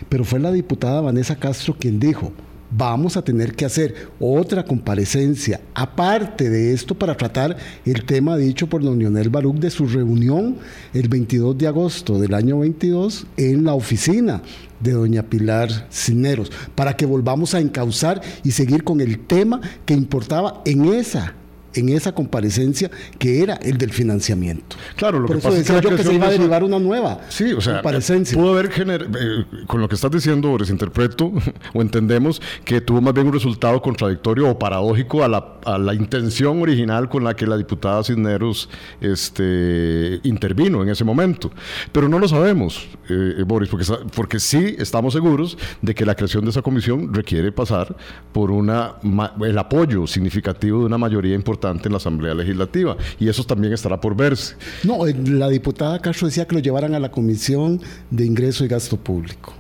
[0.10, 2.32] pero fue la diputada Vanessa Castro quien dijo,
[2.71, 5.62] vamos a tener que hacer otra comparecencia.
[5.73, 10.58] Aparte de esto para tratar el tema dicho por don Lionel Baruch de su reunión
[10.93, 14.41] el 22 de agosto del año 22 en la oficina
[14.80, 19.93] de doña Pilar Cineros, para que volvamos a encauzar y seguir con el tema que
[19.93, 21.34] importaba en esa
[21.78, 24.76] en esa comparecencia que era el del financiamiento.
[24.96, 27.76] Claro, lo que pasa es que, se iba a derivar una nueva sí, o sea,
[27.76, 28.38] comparecencia.
[28.38, 31.32] Pudo haber eh, con lo que estás diciendo, Boris, interpreto
[31.74, 35.94] o entendemos que tuvo más bien un resultado contradictorio o paradójico a la, a la
[35.94, 41.52] intención original con la que la diputada Cisneros este, intervino en ese momento.
[41.92, 43.86] Pero no lo sabemos, eh, Boris, porque,
[44.16, 47.96] porque sí estamos seguros de que la creación de esa comisión requiere pasar
[48.32, 48.96] por una,
[49.42, 53.99] el apoyo significativo de una mayoría importante en la Asamblea Legislativa y eso también estará
[53.99, 54.56] por verse.
[54.84, 58.67] No, eh, la diputada Castro decía que lo llevaran a la Comisión de Ingreso y
[58.67, 59.53] Gasto Público.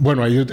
[0.00, 0.46] Bueno, ahí,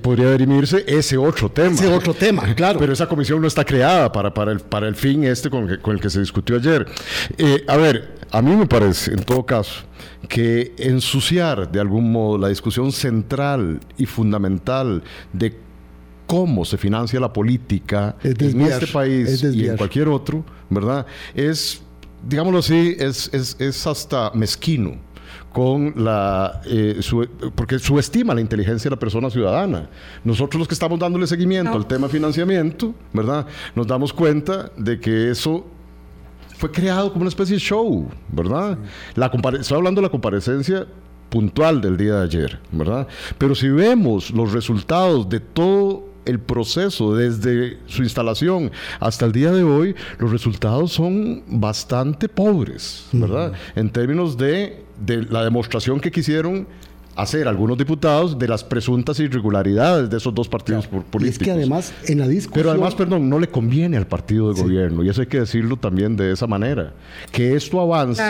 [0.00, 1.74] podría derimirse ese otro tema.
[1.74, 2.78] Ese otro tema, claro.
[2.78, 6.00] Pero esa comisión no está creada para, para, el, para el fin este con, el
[6.00, 6.86] que se discutió ayer.
[7.36, 9.82] Eh, a ver, a mí me parece, en todo caso,
[10.28, 15.58] que ensuciar de algún modo la discusión central y fundamental de
[16.32, 21.04] cómo se financia la política en este país y en cualquier otro, ¿verdad?
[21.34, 21.82] Es,
[22.26, 24.96] digámoslo así, es, es, hasta mezquino
[25.52, 26.98] con la eh,
[27.54, 29.90] porque subestima la inteligencia de la persona ciudadana.
[30.24, 33.46] Nosotros los que estamos dándole seguimiento al tema financiamiento, ¿verdad?
[33.74, 35.66] Nos damos cuenta de que eso
[36.56, 38.78] fue creado como una especie de show, ¿verdad?
[39.16, 39.26] La
[39.60, 40.86] estoy hablando de la comparecencia
[41.28, 43.06] puntual del día de ayer, ¿verdad?
[43.36, 49.52] Pero si vemos los resultados de todo el proceso desde su instalación hasta el día
[49.52, 53.52] de hoy, los resultados son bastante pobres, ¿verdad?
[53.74, 54.84] En términos de,
[55.30, 56.66] la demostración que quisieron
[57.14, 61.24] hacer algunos diputados de las presuntas irregularidades de esos dos partidos políticos.
[61.24, 62.54] Y es que además en la discusión...
[62.54, 65.76] Pero además, perdón, no le conviene al partido de gobierno, y eso hay que decirlo
[65.76, 66.94] también de esa manera,
[67.30, 68.22] que esto avance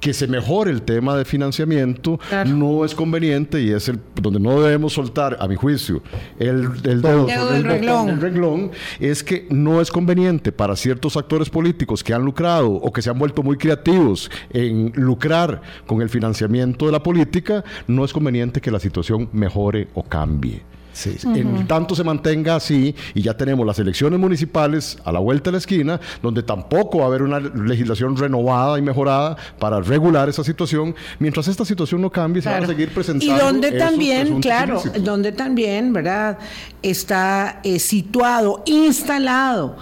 [0.00, 4.60] que se mejore el tema de financiamiento no es conveniente y es el donde no
[4.60, 6.02] debemos soltar, a mi juicio,
[6.38, 8.20] el, el dedo, del renglón.
[8.20, 13.02] renglón, es que no es conveniente para ciertos actores políticos que han lucrado o que
[13.02, 18.12] se han vuelto muy creativos en lucrar con el financiamiento de la política, no es
[18.12, 20.62] conveniente que la situación mejore o cambie.
[21.06, 25.52] En tanto se mantenga así y ya tenemos las elecciones municipales a la vuelta de
[25.52, 30.44] la esquina, donde tampoco va a haber una legislación renovada y mejorada para regular esa
[30.44, 33.34] situación, mientras esta situación no cambie, se van a seguir presentando.
[33.34, 36.38] Y donde también, claro, donde también, ¿verdad?
[36.82, 39.76] Está eh, situado, instalado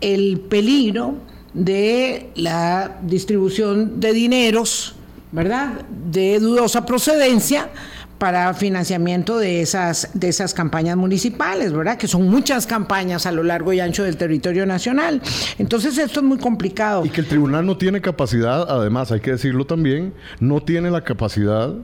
[0.00, 1.14] el peligro
[1.54, 4.94] de la distribución de dineros,
[5.32, 5.80] ¿verdad?
[6.10, 7.70] De dudosa procedencia
[8.18, 11.98] para financiamiento de esas, de esas campañas municipales, ¿verdad?
[11.98, 15.20] Que son muchas campañas a lo largo y ancho del territorio nacional.
[15.58, 17.04] Entonces esto es muy complicado.
[17.04, 21.02] Y que el tribunal no tiene capacidad, además hay que decirlo también, no tiene la
[21.02, 21.74] capacidad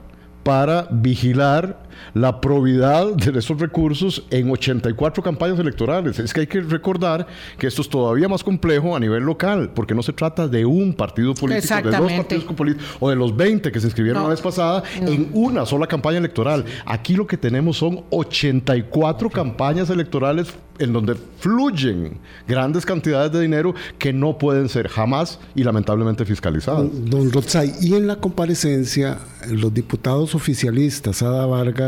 [0.43, 6.19] para vigilar la probidad de esos recursos en 84 campañas electorales.
[6.19, 7.27] Es que hay que recordar
[7.57, 10.93] que esto es todavía más complejo a nivel local, porque no se trata de un
[10.93, 14.41] partido político, de dos partidos políticos o de los 20 que se inscribieron la vez
[14.41, 16.65] pasada en una sola campaña electoral.
[16.85, 23.75] Aquí lo que tenemos son 84 campañas electorales en donde fluyen grandes cantidades de dinero
[23.97, 26.87] que no pueden ser jamás y lamentablemente fiscalizadas.
[27.09, 31.82] Don Rotzay, y en la comparecencia, los diputados oficialistas, Ada Vargas,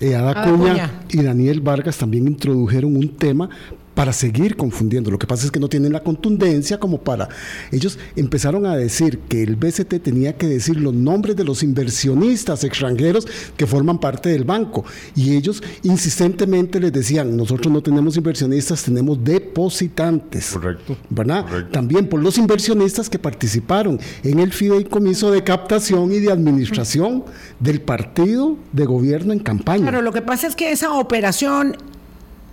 [0.00, 3.48] eh, Ada, Cuña y Daniel Vargas también introdujeron un tema
[3.96, 5.10] para seguir confundiendo.
[5.10, 7.30] Lo que pasa es que no tienen la contundencia como para...
[7.72, 12.62] Ellos empezaron a decir que el BCT tenía que decir los nombres de los inversionistas
[12.62, 14.84] extranjeros que forman parte del banco.
[15.14, 20.50] Y ellos insistentemente les decían, nosotros no tenemos inversionistas, tenemos depositantes.
[20.52, 20.98] Correcto.
[21.08, 21.46] ¿Verdad?
[21.72, 27.24] También por los inversionistas que participaron en el fideicomiso de captación y de administración
[27.60, 29.86] del partido de gobierno en campaña.
[29.86, 31.78] Pero lo que pasa es que esa operación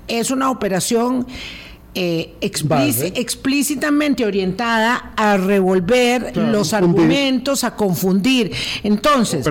[0.08, 1.28] es una operación
[1.96, 8.52] eh, explícitamente orientada a revolver los argumentos, a confundir.
[8.84, 9.46] Entonces,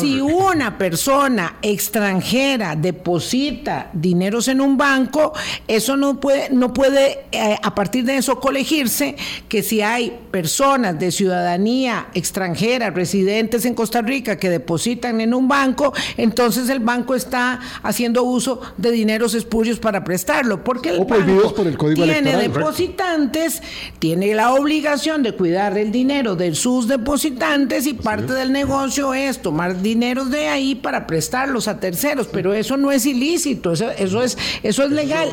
[0.00, 5.32] si una persona extranjera deposita dineros en un banco,
[5.68, 9.16] eso no puede, no puede eh, a partir de eso colegirse
[9.48, 15.48] que si hay personas de ciudadanía extranjera, residentes en Costa Rica, que depositan en un
[15.48, 20.64] banco, entonces el banco está haciendo uso de dineros espurios para prestarlo.
[20.64, 23.62] Porque el banco, por el tiene depositantes,
[23.98, 29.42] tiene la obligación de cuidar el dinero de sus depositantes y parte del negocio es
[29.42, 34.22] tomar dinero de ahí para prestarlos a terceros, pero eso no es ilícito, eso, eso
[34.22, 35.28] es eso es legal.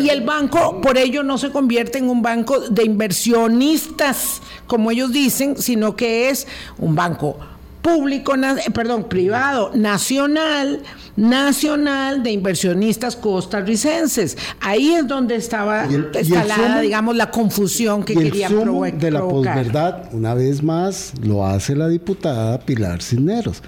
[0.00, 5.12] y, el banco por ello no se convierte en un banco de inversionistas, como ellos
[5.12, 6.46] dicen, sino que es
[6.78, 7.38] un banco
[7.84, 8.32] público,
[8.72, 10.80] perdón, privado, nacional,
[11.16, 14.38] nacional de inversionistas costarricenses.
[14.58, 20.32] Ahí es donde estaba instalada, digamos, la confusión que quería el de la posverdad, una
[20.32, 23.62] vez más, lo hace la diputada Pilar Cisneros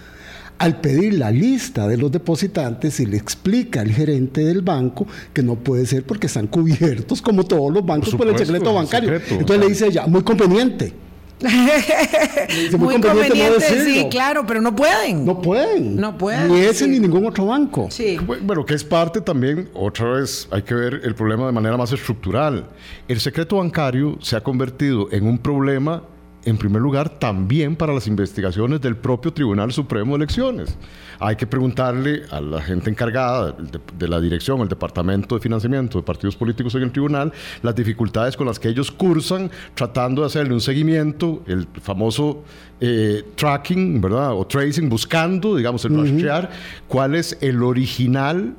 [0.59, 5.43] al pedir la lista de los depositantes y le explica al gerente del banco que
[5.43, 9.21] no puede ser porque están cubiertos como todos los bancos por, el secreto bancario.
[9.29, 11.06] Entonces le dice ella, muy conveniente.
[12.79, 15.27] Muy, conveniente, sí, claro, pero no pueden.
[15.27, 15.97] No pueden.
[15.97, 16.49] No pueden.
[16.49, 17.89] Ni ese ni ningún otro banco.
[17.91, 18.17] Sí.
[18.17, 21.93] Bueno, que es parte también, otra vez hay que ver el problema de manera más
[21.93, 22.67] estructural.
[23.07, 26.03] El secreto bancario se ha convertido en un problema
[26.47, 30.77] en primer lugar, también para las investigaciones del propio Tribunal Supremo de Elecciones.
[31.19, 36.05] Hay que preguntarle a la gente encargada de, la dirección, el Departamento de Financiamiento de
[36.05, 37.33] Partidos Políticos en el Tribunal,
[37.63, 42.45] las dificultades con las que ellos cursan tratando de hacerle un seguimiento, el famoso
[42.81, 44.33] eh, tracking, ¿verdad?
[44.33, 46.51] O tracing, buscando, digamos, el rastrear
[46.87, 48.55] cuál es el original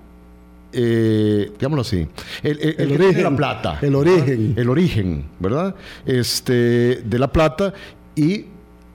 [0.79, 2.07] eh, digámoslo así,
[2.43, 3.79] el, origen de la plata.
[3.81, 4.53] El origen.
[4.55, 5.73] El origen, ¿verdad?
[6.05, 7.73] Este, de la plata
[8.15, 8.45] y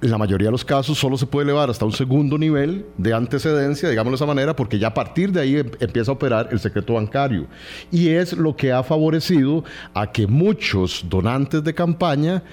[0.01, 3.15] en la mayoría de los casos solo se puede elevar hasta un segundo nivel de
[3.15, 6.49] antecedencia, digámoslo de esa manera, porque ya a partir de ahí em, empieza a operar
[6.53, 7.47] el secreto bancario.
[7.91, 12.45] Y es lo que ha favorecido a que muchos donantes de campaña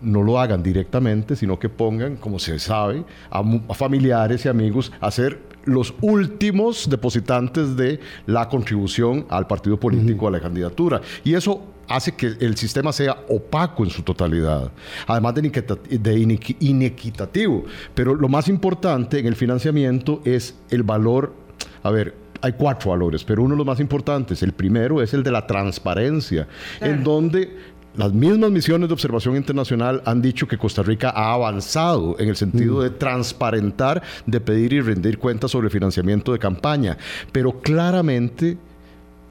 [0.00, 3.42] no lo hagan directamente, sino que pongan, como se sabe, a,
[3.74, 10.30] familiares y amigos a ser los últimos depositantes de la contribución al partido político, a
[10.30, 11.00] la candidatura.
[11.24, 14.70] Y eso hace que el sistema sea opaco en su totalidad,
[15.06, 17.64] además de, inequitativo.
[17.94, 21.34] Pero lo más importante en el financiamiento es el valor,
[21.82, 25.22] a ver, hay cuatro valores, pero uno de los más importantes, el primero es el
[25.22, 26.46] de la transparencia,
[26.80, 27.56] en donde
[27.96, 32.36] las mismas misiones de observación internacional han dicho que Costa Rica ha avanzado en el
[32.36, 32.82] sentido mm.
[32.82, 36.96] de transparentar, de pedir y rendir cuentas sobre financiamiento de campaña,
[37.32, 38.58] pero claramente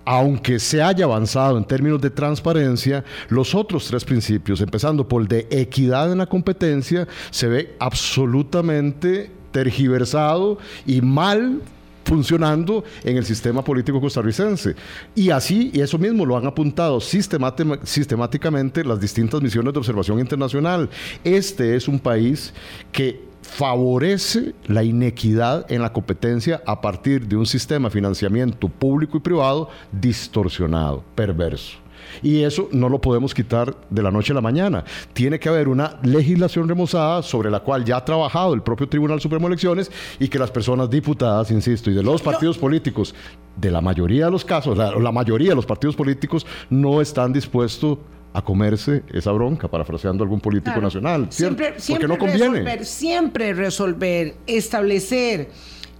[0.07, 5.27] aunque se haya avanzado en términos de transparencia, los otros tres principios, empezando por el
[5.27, 11.61] de equidad en la competencia, se ve absolutamente tergiversado y mal
[12.05, 14.75] funcionando en el sistema político costarricense.
[15.15, 20.89] Y así, y eso mismo lo han apuntado sistemáticamente las distintas misiones de observación internacional.
[21.23, 22.53] Este es un país
[22.91, 29.17] que favorece la inequidad en la competencia a partir de un sistema de financiamiento público
[29.17, 31.84] y privado distorsionado, perverso.
[32.21, 34.83] Y eso no lo podemos quitar de la noche a la mañana.
[35.13, 39.21] Tiene que haber una legislación remozada sobre la cual ya ha trabajado el propio Tribunal
[39.21, 43.15] Supremo de Elecciones y que las personas diputadas, insisto, y de los partidos políticos,
[43.55, 47.31] de la mayoría de los casos, la, la mayoría de los partidos políticos no están
[47.31, 47.99] dispuestos
[48.33, 51.27] a comerse esa bronca, parafraseando a algún político nacional.
[51.29, 52.59] Siempre, siempre no conviene.
[52.59, 55.49] Resolver, siempre resolver, establecer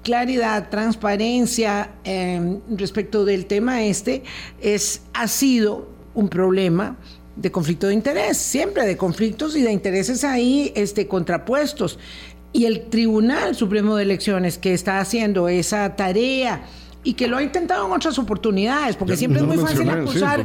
[0.04, 4.24] claridad, transparencia eh, respecto del tema este,
[4.62, 6.98] es, ha sido un problema
[7.36, 12.00] de conflicto de interés, siempre de conflictos y de intereses ahí este, contrapuestos.
[12.54, 16.64] Y el Tribunal Supremo de Elecciones que está haciendo esa tarea
[17.06, 20.44] y que lo ha intentado en otras oportunidades, porque siempre es muy fácil acusar,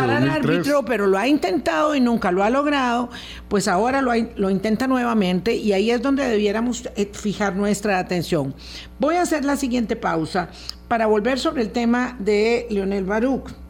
[0.00, 3.08] al árbitro, pero lo ha intentado y nunca lo ha logrado,
[3.48, 8.52] pues ahora lo, lo intenta nuevamente y ahí es donde debiéramos eh, fijar nuestra atención.
[8.98, 10.48] Voy a hacer la siguiente pausa
[10.88, 13.61] para volver sobre el tema de Leonel Baruch.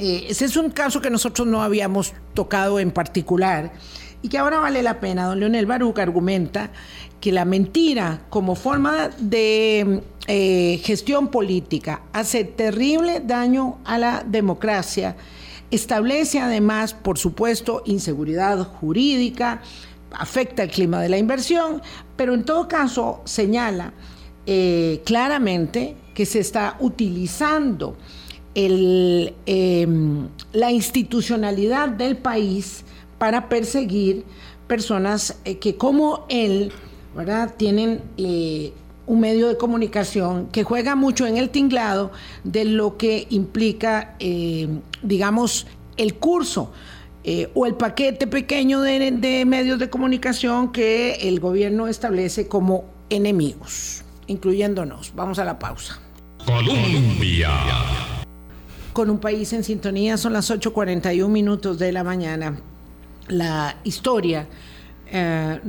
[0.00, 3.70] Eh, ese es un caso que nosotros no habíamos tocado en particular
[4.22, 5.26] y que ahora vale la pena.
[5.26, 6.70] Don Leonel Baruch argumenta
[7.20, 15.16] que la mentira como forma de eh, gestión política hace terrible daño a la democracia,
[15.70, 19.60] establece además, por supuesto, inseguridad jurídica,
[20.12, 21.82] afecta el clima de la inversión,
[22.16, 23.92] pero en todo caso señala
[24.46, 27.98] eh, claramente que se está utilizando
[28.54, 32.84] em, la institucionalidad del país
[33.18, 34.24] para perseguir
[34.66, 36.72] personas eh, que como él
[37.56, 38.72] tienen eh,
[39.06, 42.12] un medio de comunicación que juega mucho en el tinglado
[42.44, 44.68] de lo que implica, eh,
[45.02, 46.72] digamos, el curso
[47.24, 52.84] eh, o el paquete pequeño de, de, medios de comunicación que el gobierno establece como
[53.10, 55.12] enemigos, incluyéndonos.
[55.14, 56.00] Vamos a la pausa.
[56.46, 57.50] Colombia.
[58.92, 62.60] Con un país en sintonía son las 8.41 minutos de la mañana.
[63.28, 64.46] La historia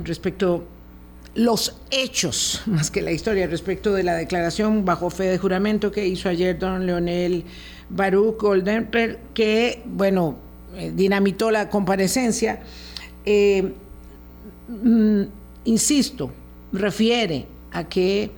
[0.03, 0.65] respecto
[1.35, 6.05] los hechos, más que la historia, respecto de la declaración bajo fe de juramento que
[6.07, 7.43] hizo ayer don Leonel
[7.89, 10.37] Baruch Goldenberg, que, bueno,
[10.75, 12.61] eh, dinamitó la comparecencia.
[13.25, 13.73] Eh,
[14.67, 15.21] mm,
[15.65, 16.31] insisto,
[16.71, 18.31] refiere a que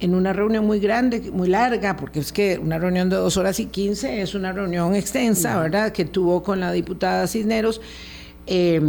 [0.00, 3.58] en una reunión muy grande, muy larga, porque es que una reunión de dos horas
[3.60, 7.80] y quince es una reunión extensa, ¿verdad?, que tuvo con la diputada Cisneros,
[8.46, 8.80] eh,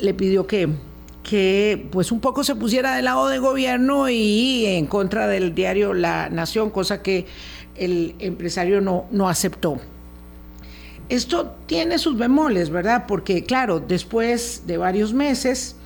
[0.00, 0.68] le pidió que
[1.22, 5.92] que pues un poco se pusiera del lado del gobierno y en contra del diario
[5.94, 7.26] La Nación, cosa que
[7.76, 9.78] el empresario no, no aceptó.
[11.08, 13.04] Esto tiene sus bemoles, ¿verdad?
[13.06, 15.76] Porque claro, después de varios meses,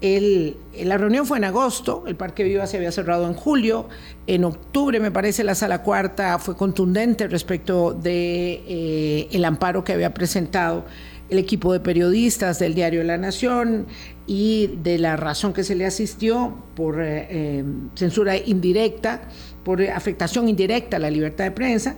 [0.00, 3.88] el, la reunión fue en agosto, el Parque Viva se había cerrado en julio,
[4.26, 9.94] en octubre me parece la sala cuarta fue contundente respecto de eh, el amparo que
[9.94, 10.84] había presentado
[11.30, 13.86] el equipo de periodistas del diario La Nación
[14.26, 19.22] y de la razón que se le asistió por eh, eh, censura indirecta,
[19.64, 21.96] por afectación indirecta a la libertad de prensa.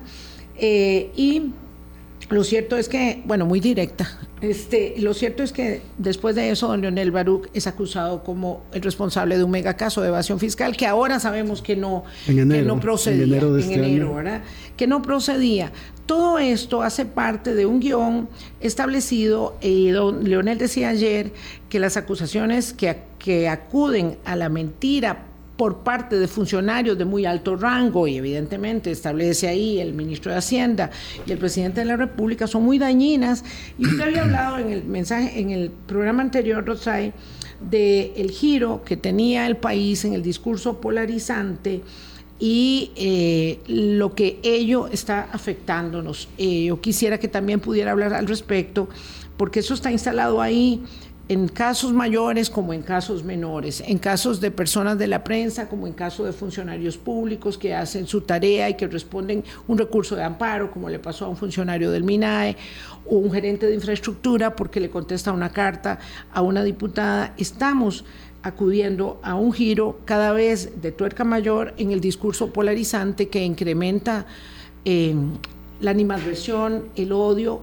[0.61, 1.53] Y
[2.31, 4.18] lo cierto es que, bueno, muy directa.
[4.41, 8.83] Este, lo cierto es que después de eso, don Leonel Baruch es acusado como el
[8.83, 13.24] responsable de un mega caso de evasión fiscal que ahora sabemos que no, no procedía.
[13.24, 14.43] En enero, de este ¿verdad?
[14.76, 15.72] Que no procedía.
[16.07, 18.29] Todo esto hace parte de un guion
[18.61, 21.33] establecido, y don Leonel decía ayer
[21.68, 25.24] que las acusaciones que, que acuden a la mentira
[25.59, 30.38] por parte de funcionarios de muy alto rango y evidentemente establece ahí el ministro de
[30.38, 30.90] Hacienda
[31.26, 33.44] y el presidente de la República son muy dañinas
[33.76, 37.12] y usted había hablado en el mensaje en el programa anterior Rosay
[37.61, 41.82] de el giro que tenía el país en el discurso polarizante
[42.38, 46.28] y eh, lo que ello está afectándonos.
[46.38, 48.88] Eh, yo quisiera que también pudiera hablar al respecto,
[49.36, 50.84] porque eso está instalado ahí
[51.29, 55.87] en casos mayores como en casos menores, en casos de personas de la prensa como
[55.87, 60.24] en casos de funcionarios públicos que hacen su tarea y que responden un recurso de
[60.24, 62.57] amparo, como le pasó a un funcionario del MINAE
[63.07, 65.99] o un gerente de infraestructura porque le contesta una carta
[66.33, 67.35] a una diputada.
[67.37, 68.07] Estamos
[68.43, 74.24] acudiendo a un giro cada vez de tuerca mayor en el discurso polarizante que incrementa
[74.87, 75.14] eh,
[75.81, 77.61] la animadversión, el odio,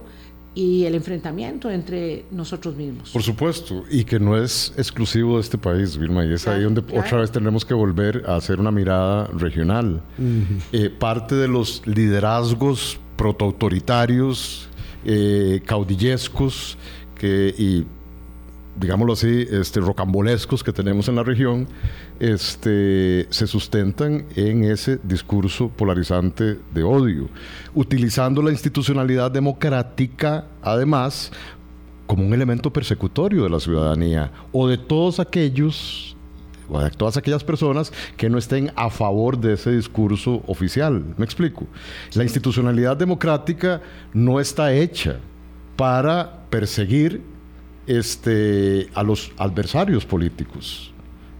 [0.56, 3.10] y el enfrentamiento entre nosotros mismos.
[3.10, 6.80] Por supuesto, y que no es exclusivo de este país, Vilma, y es ahí donde
[6.80, 10.02] otra vez tendremos que volver a hacer una mirada regional.
[10.72, 14.68] Eh, parte de los liderazgos protoautoritarios,
[15.04, 16.78] eh, caudillescos,
[17.16, 17.84] que, y
[18.78, 21.66] digámoslo así, este, rocambolescos que tenemos en la región,
[22.20, 27.28] este, se sustentan en ese discurso polarizante de odio,
[27.74, 31.32] utilizando la institucionalidad democrática, además,
[32.06, 36.16] como un elemento persecutorio de la ciudadanía o de todos aquellos
[36.68, 41.14] o de todas aquellas personas que no estén a favor de ese discurso oficial.
[41.16, 41.66] ¿Me explico?
[42.14, 43.80] La institucionalidad democrática
[44.12, 45.18] no está hecha
[45.76, 47.22] para perseguir
[47.86, 50.92] este, a los adversarios políticos.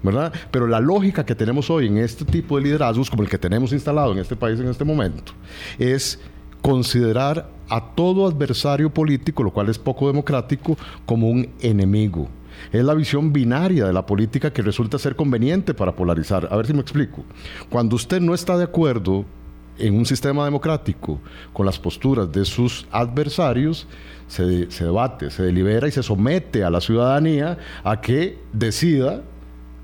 [0.03, 0.33] ¿verdad?
[0.53, 3.73] Pero la lógica que tenemos hoy en este tipo de liderazgos, como el que tenemos
[3.73, 5.33] instalado en este país en este momento,
[5.79, 6.21] es
[6.63, 12.29] considerar a todo adversario político, lo cual es poco democrático, como un enemigo.
[12.73, 16.49] Es la visión binaria de la política que resulta ser conveniente para polarizar.
[16.51, 17.25] A ver si me explico.
[17.69, 19.25] Cuando usted no está de acuerdo
[19.79, 21.21] en un sistema democrático
[21.53, 23.87] con las posturas de sus adversarios,
[24.29, 29.23] se, se, debate, se delibera y se somete a la ciudadanía a que decida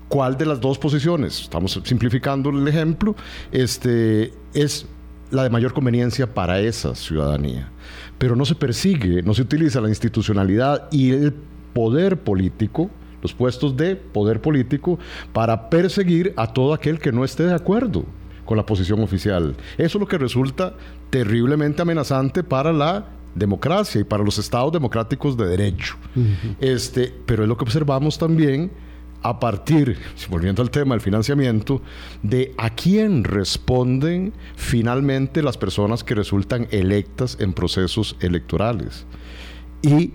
[0.09, 3.15] cuál de las dos posiciones, estamos simplificando el ejemplo,
[3.51, 4.85] este, es
[5.31, 7.71] la de mayor conveniencia para esa ciudadanía.
[8.19, 11.33] Pero no se persigue, no se utiliza la institucionalidad y el
[11.73, 12.89] poder político,
[13.21, 14.99] los puestos de poder político,
[15.31, 18.05] para perseguir a todo aquel que no esté de acuerdo
[18.45, 19.55] con la posición oficial.
[19.77, 20.75] Eso es lo que resulta
[21.09, 25.95] terriblemente amenazante para la democracia y para los estados democráticos de derecho.
[26.59, 28.71] este, pero es lo que observamos también
[29.23, 29.97] a partir,
[30.29, 31.81] volviendo al tema del financiamiento,
[32.21, 39.05] de a quién responden finalmente las personas que resultan electas en procesos electorales.
[39.81, 40.11] Y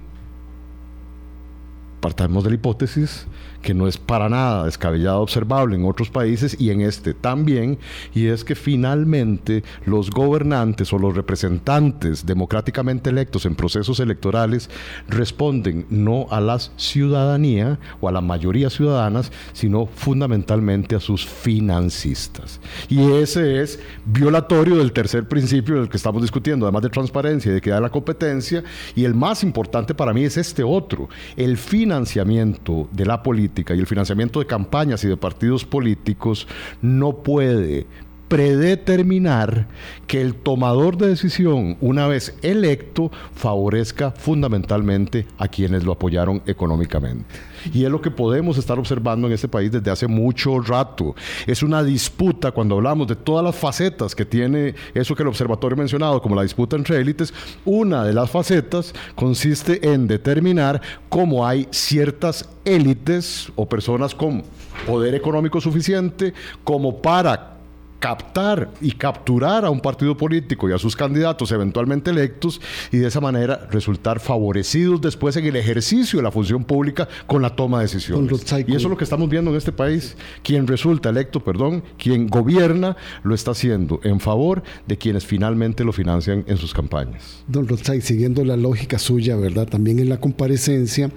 [2.00, 3.26] partamos de la hipótesis
[3.62, 7.78] que no es para nada descabellado observable en otros países y en este también,
[8.14, 14.70] y es que finalmente los gobernantes o los representantes democráticamente electos en procesos electorales
[15.08, 22.60] responden no a la ciudadanía o a la mayoría ciudadanas, sino fundamentalmente a sus financistas.
[22.88, 27.52] Y ese es violatorio del tercer principio del que estamos discutiendo, además de transparencia y
[27.52, 28.62] de equidad de la competencia,
[28.94, 33.80] y el más importante para mí es este otro, el financiamiento de la política y
[33.80, 36.46] el financiamiento de campañas y de partidos políticos
[36.82, 37.86] no puede
[38.28, 39.66] predeterminar
[40.06, 47.24] que el tomador de decisión, una vez electo, favorezca fundamentalmente a quienes lo apoyaron económicamente.
[47.72, 51.14] Y es lo que podemos estar observando en este país desde hace mucho rato.
[51.46, 55.74] Es una disputa, cuando hablamos de todas las facetas que tiene eso que el observatorio
[55.74, 57.32] ha mencionado, como la disputa entre élites,
[57.64, 64.42] una de las facetas consiste en determinar cómo hay ciertas élites o personas con
[64.86, 66.32] poder económico suficiente
[66.64, 67.57] como para
[67.98, 72.60] captar y capturar a un partido político y a sus candidatos eventualmente electos
[72.92, 77.42] y de esa manera resultar favorecidos después en el ejercicio de la función pública con
[77.42, 78.30] la toma de decisiones.
[78.66, 80.16] Y eso es lo que estamos viendo en este país.
[80.42, 85.92] Quien resulta electo, perdón, quien gobierna, lo está haciendo en favor de quienes finalmente lo
[85.92, 87.42] financian en sus campañas.
[87.48, 89.66] Don Rotzai, siguiendo la lógica suya, ¿verdad?
[89.66, 91.10] También en la comparecencia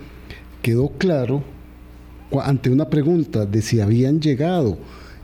[0.61, 1.43] quedó claro
[2.43, 4.77] ante una pregunta de si habían llegado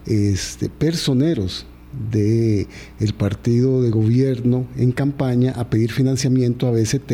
[0.07, 1.65] este, personeros
[2.11, 2.67] del
[2.99, 7.11] el partido de gobierno en campaña a pedir financiamiento a BST,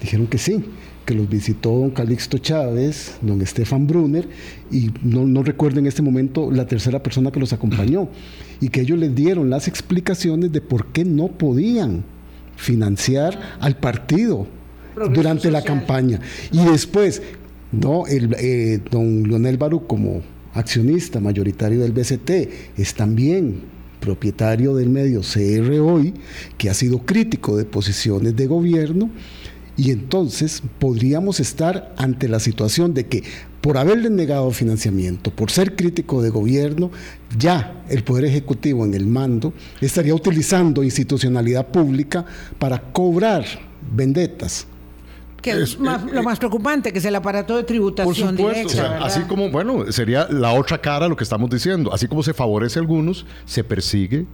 [0.00, 0.64] dijeron que sí,
[1.04, 4.28] que los visitó don Calixto Chávez, don Estefan Brunner,
[4.70, 8.08] y no, no recuerdo en este momento la tercera persona que los acompañó,
[8.60, 12.04] y que ellos les dieron las explicaciones de por qué no podían
[12.56, 14.46] financiar al partido
[15.12, 16.20] durante la campaña.
[16.52, 17.22] Y después,
[17.72, 20.22] no, el, eh, don Leonel Barú como
[20.54, 23.62] accionista mayoritario del BCT, es también
[24.00, 26.14] propietario del medio CR Hoy,
[26.58, 29.10] que ha sido crítico de posiciones de gobierno,
[29.76, 33.24] y entonces podríamos estar ante la situación de que
[33.60, 36.90] por haberle negado financiamiento, por ser crítico de gobierno,
[37.38, 42.24] ya el Poder Ejecutivo en el mando estaría utilizando institucionalidad pública
[42.58, 43.44] para cobrar
[43.90, 44.66] vendetas
[45.44, 49.04] que es, lo eh, más preocupante, que es el aparato de tributación por directa.
[49.04, 51.92] así como, bueno, sería la otra cara lo que estamos diciendo.
[51.92, 54.24] Así como se favorece a algunos, se persigue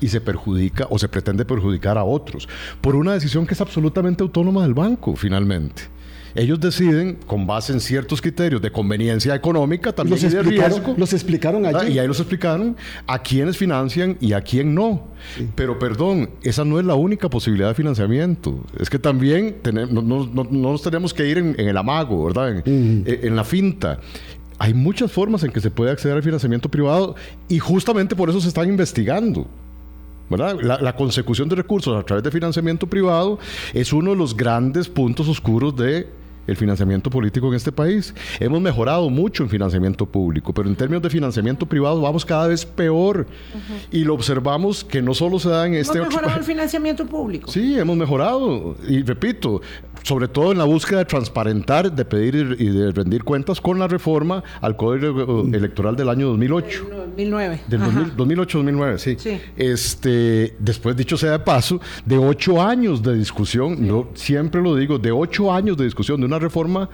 [0.00, 2.48] y se perjudica o se pretende perjudicar a otros
[2.80, 5.93] por una decisión que es absolutamente autónoma del banco, finalmente
[6.34, 11.66] ellos deciden, con base en ciertos criterios de conveniencia económica, también los explicaron, Los explicaron
[11.66, 11.92] allí.
[11.92, 12.76] Y ahí los explicaron
[13.06, 15.06] a quiénes financian y a quién no.
[15.54, 18.58] Pero perdón, esa no es la única posibilidad de financiamiento.
[18.78, 22.62] Es que también tenemos, no, nos tenemos que ir en, el amago, ¿verdad?
[22.66, 24.00] En, la finta
[24.58, 27.16] hay muchas formas en que se puede acceder al financiamiento privado
[27.48, 29.46] y justamente por eso se están investigando.
[30.30, 30.56] ¿verdad?
[30.62, 33.38] La, la, consecución de recursos a través de financiamiento privado
[33.74, 36.06] es uno de los grandes puntos oscuros de
[36.46, 38.14] el financiamiento político en este país.
[38.40, 42.64] Hemos mejorado mucho en financiamiento público, pero en términos de financiamiento privado vamos cada vez
[42.64, 43.26] peor.
[43.90, 45.98] Y lo observamos que no solo se da en este...
[45.98, 47.50] ¿Hemos mejorado el financiamiento público?
[47.50, 48.76] Sí, hemos mejorado.
[48.88, 49.60] Y repito,
[50.04, 53.88] sobre todo en la búsqueda de transparentar, de pedir y de rendir cuentas con la
[53.88, 56.86] reforma al Código Electoral del año 2008.
[57.06, 57.60] 2009.
[57.66, 59.16] Del 2008-2009, sí.
[59.18, 59.40] sí.
[59.56, 64.98] Este, después, dicho sea de paso, de ocho años de discusión, yo siempre lo digo,
[64.98, 66.90] de ocho años de discusión de una reforma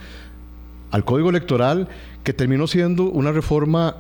[0.93, 1.89] al Código Electoral
[2.23, 3.97] que terminó siendo una reforma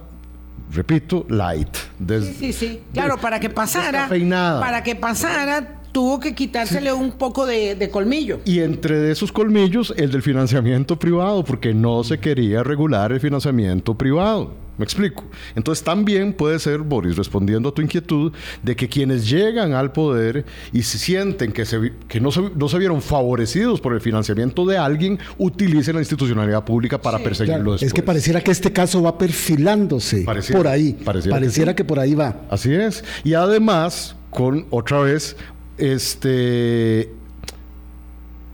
[0.73, 1.75] repito, light.
[2.09, 2.81] sí, sí, sí.
[2.93, 4.09] Claro, para que pasara.
[4.09, 8.41] Para que pasara, tuvo que quitársele un poco de, colmillo.
[8.45, 13.97] Y entre esos colmillos, el del financiamiento privado, porque no se quería regular el financiamiento
[13.97, 14.55] privado.
[14.81, 15.25] ¿Me explico?
[15.55, 18.33] Entonces también puede ser, Boris, respondiendo a tu inquietud,
[18.63, 22.67] de que quienes llegan al poder y se sienten que, se, que no, se, no
[22.67, 27.93] se vieron favorecidos por el financiamiento de alguien, utilicen la institucionalidad pública para perseguirlo Es
[27.93, 30.95] que pareciera que este caso va perfilándose por ahí.
[31.05, 32.41] Pareciera, que, que por ahí va.
[32.49, 33.05] Así es.
[33.23, 35.37] Y además, con otra vez
[35.79, 37.11] este,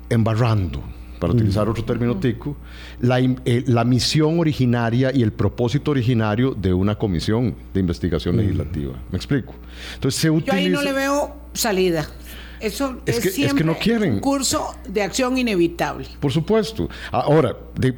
[0.08, 0.82] embarrando,
[1.18, 2.56] para utilizar otro término tico,
[3.00, 8.94] la, eh, la, misión originaria y el propósito originario de una comisión de investigación legislativa.
[9.10, 9.54] ¿Me explico?
[9.94, 10.56] Entonces se utiliza...
[10.56, 12.06] Yo ahí no le veo salida.
[12.60, 14.14] Eso es, que, no quieren.
[14.14, 16.06] un curso de acción inevitable.
[16.20, 16.88] Por supuesto.
[17.10, 17.56] Ahora,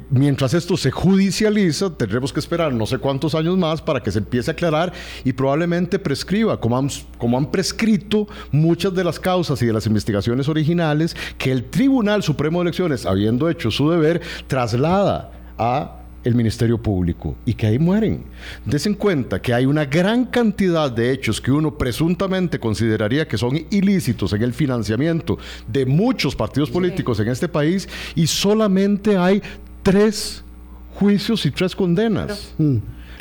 [0.09, 4.19] mientras esto se judicializa, tendremos que esperar no sé cuántos años más para que se
[4.19, 4.93] empiece a aclarar
[5.23, 9.85] y probablemente prescriba, como han, como han prescrito muchas de las causas y de las
[9.85, 16.35] investigaciones originales que el Tribunal Supremo de Elecciones, habiendo hecho su deber, traslada a el
[16.35, 18.23] Ministerio Público y que ahí mueren.
[18.65, 23.57] Desen cuenta que hay una gran cantidad de hechos que uno presuntamente consideraría que son
[23.69, 29.41] ilícitos en el financiamiento de muchos partidos políticos en este país y solamente hay
[29.83, 30.43] tres
[30.95, 32.53] juicios y tres condenas.
[32.57, 32.77] Mm.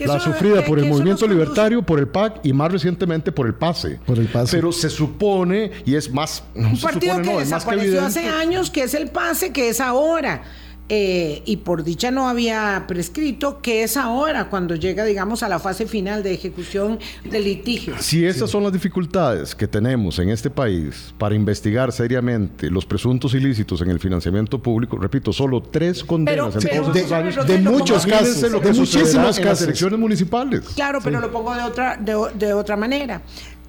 [0.06, 3.98] La sufrida por el movimiento libertario, por el PAC y más recientemente por el PASE.
[4.06, 4.56] Por el PASE.
[4.56, 6.44] Pero se supone, y es más.
[6.54, 10.44] Un partido que desapareció hace años, que es el PASE, que es ahora.
[10.90, 15.58] Eh, y por dicha no había prescrito, que es ahora cuando llega, digamos, a la
[15.58, 17.94] fase final de ejecución del litigio.
[17.98, 23.34] Si esas son las dificultades que tenemos en este país para investigar seriamente los presuntos
[23.34, 28.06] ilícitos en el financiamiento público, repito, solo tres condenas en todos estos años, de, muchos
[28.06, 29.38] casos, de muchísimos casos.
[29.38, 30.60] En las elecciones municipales.
[30.74, 33.20] Claro, pero lo pongo de otra, de otra manera.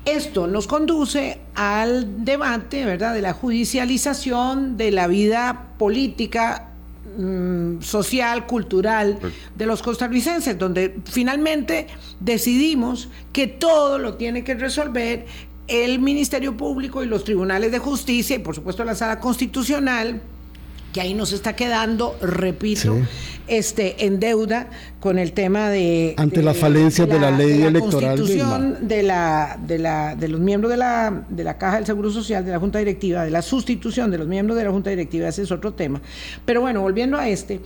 [0.05, 6.68] Esto nos conduce al debate, ¿verdad?, de la judicialización de la vida política
[7.17, 9.19] Mm, social, cultural
[9.55, 11.87] de los costarricenses, donde finalmente
[12.19, 15.25] decidimos que todo lo tiene que resolver
[15.67, 20.21] el Ministerio Público y los tribunales de justicia y por supuesto la sala constitucional
[20.93, 22.95] que ahí nos está quedando, repito,
[23.49, 24.67] este, en deuda
[24.99, 26.13] con el tema de...
[26.17, 28.17] Ante las falencias de la, ley electoral.
[28.17, 32.11] Constitución de, la, de, la, de los miembros de la, de la Caja del Seguro
[32.11, 35.27] Social, de la Junta Directiva, de la sustitución de los miembros de la Junta Directiva,
[35.27, 36.01] ese es otro tema.
[36.45, 37.61] Pero bueno, volviendo a este,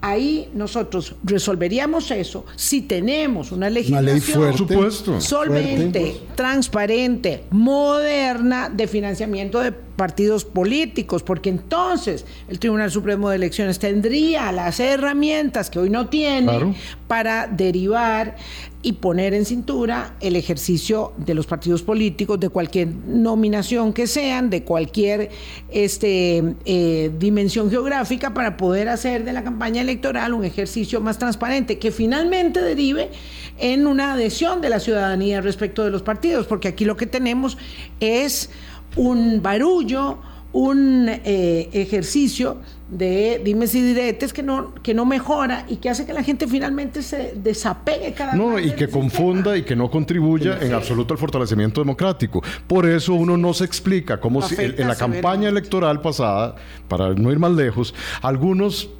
[0.00, 10.44] ahí nosotros resolveríamos eso si tenemos una legislación solvente, transparente, moderna de financiamiento de partidos
[10.44, 15.25] políticos, porque entonces el Tribunal Supremo de Elecciones tendría las herramientas
[15.70, 16.74] que hoy no tiene
[17.08, 18.36] para derivar
[18.82, 24.48] y poner en cintura el ejercicio de los partidos políticos, de cualquier nominación que sean,
[24.48, 25.30] de cualquier
[25.70, 31.78] este, eh, dimensión geográfica, para poder hacer de la campaña electoral un ejercicio más transparente,
[31.80, 33.10] que finalmente derive
[33.58, 37.58] en una adhesión de la ciudadanía respecto de los partidos, porque aquí lo que tenemos
[37.98, 38.50] es
[38.94, 40.18] un barullo,
[40.52, 42.58] un eh, ejercicio
[42.88, 46.46] de dimes y diretes que no, que no mejora y que hace que la gente
[46.46, 51.12] finalmente se desapegue cada vez No, y que confunda y que no contribuya en absoluto
[51.12, 52.42] al fortalecimiento democrático.
[52.66, 56.54] Por eso uno no se explica cómo si, en la campaña electoral pasada,
[56.88, 58.90] para no ir más lejos, algunos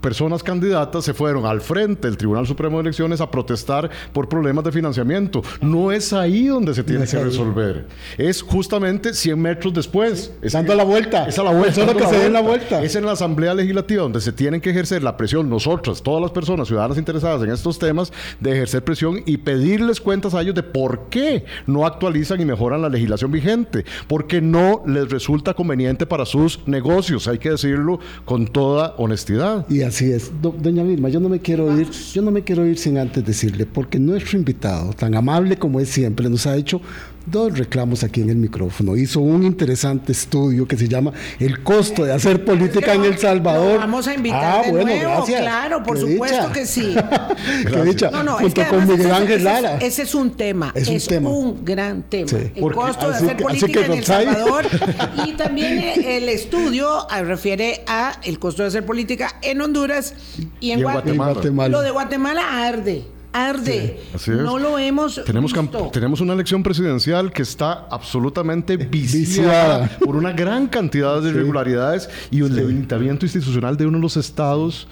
[0.00, 4.64] personas candidatas se fueron al frente del Tribunal Supremo de Elecciones a protestar por problemas
[4.64, 5.42] de financiamiento.
[5.60, 7.86] No es ahí donde se tiene que resolver.
[8.18, 10.32] Es justamente 100 metros después.
[10.42, 11.26] Es dando la vuelta.
[11.26, 11.84] Es a la vuelta.
[11.84, 12.82] Es que se la vuelta.
[12.82, 16.30] Es en la Asamblea Legislativa donde se tienen que ejercer la presión, nosotras, todas las
[16.30, 20.62] personas ciudadanas interesadas en estos temas, de ejercer presión y pedirles cuentas a ellos de
[20.62, 23.84] por qué no actualizan y mejoran la legislación vigente.
[24.08, 27.28] Porque no les resulta conveniente para sus negocios.
[27.28, 29.66] Hay que decirlo con toda honestidad.
[29.68, 30.30] Y Así es.
[30.40, 33.66] doña Vilma, yo no me quiero ir, yo no me quiero ir sin antes decirle,
[33.66, 36.80] porque nuestro invitado, tan amable como es siempre, nos ha hecho
[37.26, 38.96] dos reclamos aquí en el micrófono.
[38.96, 43.78] Hizo un interesante estudio que se llama El costo de hacer política en El Salvador.
[43.78, 45.40] vamos a invitar ah, bueno, gracias.
[45.40, 46.94] claro, por supuesto que sí.
[47.70, 48.10] Qué dicha.
[48.10, 49.76] No, no, junto con Miguel Ángel Lara.
[49.78, 51.30] Ese es un tema, es un, es tema.
[51.30, 52.30] un gran tema.
[52.54, 54.66] El costo de hacer política en El Salvador
[55.26, 60.14] y también el estudio refiere a el costo de hacer política en Honduras
[60.60, 61.68] y en, Guatemala.
[61.68, 64.00] Lo de Guatemala arde arde.
[64.26, 65.52] No lo hemos tenemos
[65.92, 72.42] tenemos una elección presidencial que está absolutamente viciada, por una gran cantidad de irregularidades y
[72.42, 74.88] un debilitamiento institucional de uno de los estados.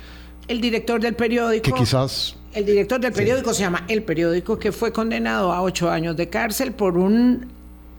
[0.46, 1.62] El director del periódico.
[1.64, 2.36] Que quizás.
[2.54, 6.28] El director del periódico se llama El Periódico, que fue condenado a ocho años de
[6.28, 7.46] cárcel por un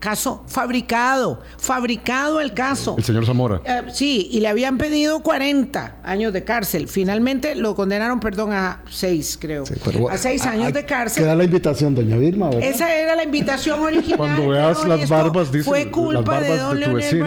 [0.00, 2.96] caso fabricado, fabricado el caso.
[2.98, 3.60] El señor Zamora.
[3.64, 6.88] Eh, sí, y le habían pedido 40 años de cárcel.
[6.88, 9.64] Finalmente lo condenaron, perdón, a 6, creo.
[10.10, 11.22] a 6 años de cárcel.
[11.22, 12.50] Queda la invitación, doña Vilma.
[12.50, 14.16] Esa era la invitación original.
[14.16, 15.64] Cuando veas las barbas, dice.
[15.64, 17.20] Fue culpa de don Leonel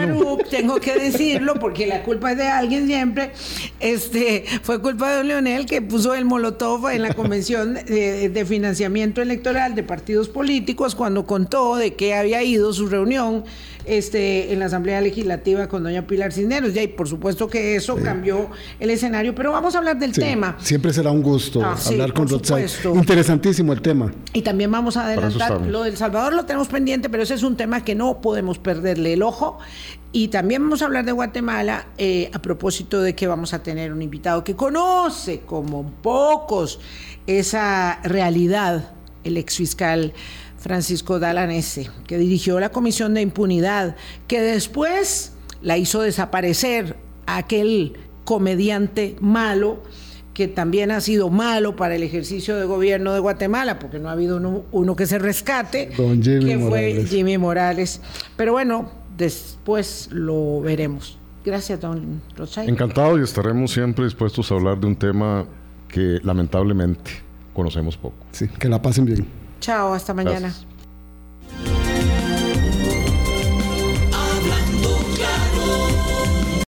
[0.50, 3.32] tengo que decirlo, porque la culpa es de alguien siempre.
[3.80, 8.44] Este, fue culpa de don Leonel que puso el molotov en la convención de, de
[8.44, 13.44] financiamiento electoral de partidos políticos cuando contó de que había ido su reunión
[13.84, 16.76] este, en la Asamblea Legislativa con doña Pilar Cisneros.
[16.76, 18.50] Y por supuesto que eso cambió
[18.80, 20.56] el escenario, pero vamos a hablar del tema.
[20.60, 22.66] Siempre será un gusto ah, hablar con Rotzai.
[22.94, 24.12] Interesantísimo el tema.
[24.32, 27.56] Y también vamos a adelantar, lo del Salvador lo tenemos pendiente, pero ese es un
[27.56, 29.58] tema que no podemos perderle el ojo.
[30.12, 33.92] Y también vamos a hablar de Guatemala eh, a propósito de que vamos a tener
[33.92, 36.78] un invitado que conoce como pocos
[37.26, 38.92] esa realidad,
[39.24, 40.12] el exfiscal
[40.64, 43.96] Francisco Dalanese, que dirigió la Comisión de Impunidad,
[44.26, 46.96] que después la hizo desaparecer
[47.26, 49.82] aquel comediante malo
[50.32, 54.12] que también ha sido malo para el ejercicio de gobierno de Guatemala, porque no ha
[54.12, 58.00] habido uno, que se rescate, que fue Jimmy Morales.
[58.34, 61.18] Pero bueno, después lo veremos.
[61.44, 62.70] Gracias, don Rosay.
[62.70, 65.44] Encantado y estaremos siempre dispuestos a hablar de un tema
[65.88, 67.10] que lamentablemente
[67.52, 68.16] conocemos poco.
[68.32, 69.43] Sí, que la pasen bien.
[69.64, 70.52] Chao, hasta mañana.